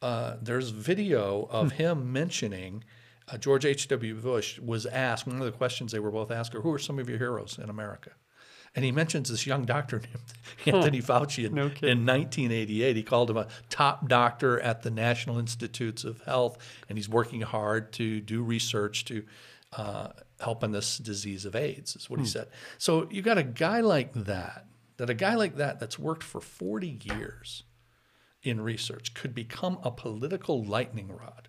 Uh, 0.00 0.36
there's 0.40 0.70
video 0.70 1.48
of 1.50 1.72
him 1.72 2.12
mentioning 2.12 2.84
uh, 3.26 3.38
George 3.38 3.64
H.W. 3.64 4.14
Bush 4.14 4.60
was 4.60 4.86
asked, 4.86 5.26
one 5.26 5.40
of 5.40 5.44
the 5.44 5.50
questions 5.50 5.90
they 5.90 5.98
were 5.98 6.12
both 6.12 6.30
asked 6.30 6.54
are, 6.54 6.60
Who 6.60 6.72
are 6.72 6.78
some 6.78 7.00
of 7.00 7.08
your 7.08 7.18
heroes 7.18 7.58
in 7.60 7.68
America? 7.70 8.12
And 8.76 8.84
he 8.84 8.90
mentions 8.90 9.28
this 9.28 9.46
young 9.46 9.64
doctor 9.64 10.00
named 10.00 10.76
Anthony 10.76 11.00
Fauci 11.00 11.46
in, 11.46 11.54
No 11.54 11.66
in 11.66 12.04
1988. 12.04 12.96
He 12.96 13.02
called 13.02 13.30
him 13.30 13.36
a 13.36 13.46
top 13.70 14.08
doctor 14.08 14.60
at 14.60 14.82
the 14.82 14.90
National 14.90 15.38
Institutes 15.38 16.02
of 16.02 16.20
Health, 16.22 16.58
and 16.88 16.98
he's 16.98 17.08
working 17.08 17.42
hard 17.42 17.92
to 17.94 18.20
do 18.20 18.42
research 18.42 19.04
to 19.06 19.24
uh, 19.76 20.08
help 20.40 20.64
in 20.64 20.72
this 20.72 20.98
disease 20.98 21.44
of 21.44 21.54
AIDS, 21.54 21.94
is 21.96 22.10
what 22.10 22.18
he 22.20 22.26
said. 22.26 22.48
So 22.78 23.08
you 23.10 23.22
got 23.22 23.38
a 23.38 23.42
guy 23.44 23.80
like 23.80 24.12
that, 24.14 24.66
that 24.96 25.08
a 25.10 25.14
guy 25.14 25.34
like 25.34 25.56
that 25.56 25.78
that's 25.80 25.98
worked 25.98 26.22
for 26.24 26.40
40 26.40 27.00
years 27.04 27.62
in 28.42 28.60
research 28.60 29.14
could 29.14 29.34
become 29.34 29.78
a 29.82 29.90
political 29.90 30.64
lightning 30.64 31.08
rod 31.08 31.48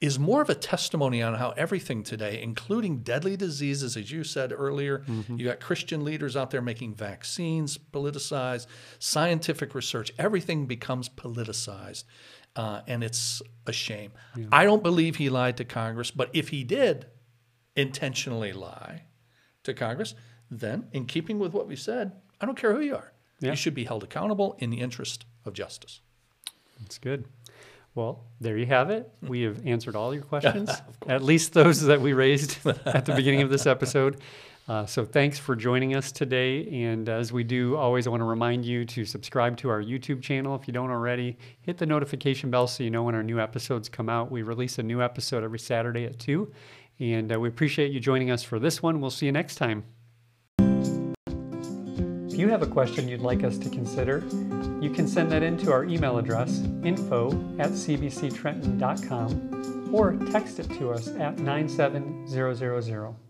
is 0.00 0.18
more 0.18 0.42
of 0.42 0.50
a 0.50 0.54
testimony 0.54 1.22
on 1.22 1.34
how 1.34 1.50
everything 1.56 2.02
today, 2.02 2.42
including 2.42 2.98
deadly 2.98 3.36
diseases, 3.36 3.96
as 3.96 4.12
you 4.12 4.24
said 4.24 4.52
earlier, 4.52 5.02
you 5.28 5.46
got 5.46 5.58
Christian 5.58 6.04
leaders 6.04 6.36
out 6.36 6.50
there 6.50 6.60
making 6.60 6.94
vaccines 6.94 7.78
politicized, 7.78 8.66
scientific 8.98 9.74
research, 9.74 10.12
everything 10.18 10.66
becomes 10.66 11.08
politicized. 11.08 12.04
Uh, 12.54 12.80
and 12.86 13.02
it's 13.04 13.42
a 13.66 13.72
shame. 13.72 14.12
I 14.52 14.64
don't 14.64 14.82
believe 14.82 15.16
he 15.16 15.28
lied 15.30 15.56
to 15.58 15.64
Congress, 15.64 16.10
but 16.10 16.30
if 16.32 16.48
he 16.48 16.64
did 16.64 17.06
intentionally 17.74 18.52
lie 18.52 19.04
to 19.64 19.74
Congress, 19.74 20.14
then 20.50 20.88
in 20.92 21.06
keeping 21.06 21.38
with 21.38 21.52
what 21.52 21.66
we 21.66 21.76
said, 21.76 22.12
I 22.40 22.46
don't 22.46 22.56
care 22.56 22.74
who 22.74 22.80
you 22.80 22.96
are. 22.96 23.12
Yeah. 23.40 23.50
You 23.50 23.56
should 23.56 23.74
be 23.74 23.84
held 23.84 24.02
accountable 24.04 24.56
in 24.58 24.70
the 24.70 24.80
interest 24.80 25.26
of 25.44 25.52
justice. 25.52 26.00
That's 26.80 26.98
good. 26.98 27.26
Well, 27.96 28.24
there 28.42 28.58
you 28.58 28.66
have 28.66 28.90
it. 28.90 29.10
We 29.22 29.40
have 29.42 29.66
answered 29.66 29.96
all 29.96 30.14
your 30.14 30.22
questions, 30.34 30.70
at 31.08 31.22
least 31.22 31.54
those 31.54 31.80
that 31.80 32.00
we 32.00 32.12
raised 32.12 32.58
at 32.86 33.06
the 33.06 33.14
beginning 33.14 33.42
of 33.42 33.50
this 33.50 33.66
episode. 33.66 34.20
Uh, 34.68 34.84
so 34.84 35.04
thanks 35.04 35.38
for 35.38 35.56
joining 35.56 35.94
us 35.96 36.12
today. 36.12 36.84
And 36.84 37.08
as 37.08 37.32
we 37.32 37.42
do, 37.42 37.76
always 37.76 38.06
I 38.06 38.10
want 38.10 38.20
to 38.20 38.24
remind 38.24 38.64
you 38.66 38.84
to 38.84 39.04
subscribe 39.04 39.56
to 39.58 39.70
our 39.70 39.80
YouTube 39.80 40.22
channel 40.22 40.54
if 40.54 40.66
you 40.66 40.74
don't 40.74 40.90
already. 40.90 41.38
Hit 41.62 41.78
the 41.78 41.86
notification 41.86 42.50
bell 42.50 42.66
so 42.66 42.82
you 42.82 42.90
know 42.90 43.04
when 43.04 43.14
our 43.14 43.22
new 43.22 43.40
episodes 43.40 43.88
come 43.88 44.08
out. 44.08 44.30
We 44.30 44.42
release 44.42 44.78
a 44.78 44.82
new 44.82 45.00
episode 45.00 45.42
every 45.42 45.60
Saturday 45.60 46.04
at 46.04 46.18
2. 46.18 46.52
And 46.98 47.32
uh, 47.32 47.40
we 47.40 47.48
appreciate 47.48 47.92
you 47.92 48.00
joining 48.00 48.30
us 48.30 48.42
for 48.42 48.58
this 48.58 48.82
one. 48.82 49.00
We'll 49.00 49.10
see 49.10 49.26
you 49.26 49.32
next 49.32 49.54
time. 49.54 49.95
If 52.36 52.40
you 52.40 52.50
have 52.50 52.60
a 52.60 52.66
question 52.66 53.08
you'd 53.08 53.22
like 53.22 53.44
us 53.44 53.56
to 53.56 53.70
consider, 53.70 54.22
you 54.82 54.90
can 54.90 55.08
send 55.08 55.32
that 55.32 55.42
in 55.42 55.56
to 55.56 55.72
our 55.72 55.84
email 55.84 56.18
address, 56.18 56.60
info 56.84 57.30
at 57.58 57.70
cbctrenton.com, 57.70 59.88
or 59.90 60.12
text 60.30 60.58
it 60.58 60.68
to 60.72 60.90
us 60.90 61.08
at 61.16 61.38
97000. 61.38 63.25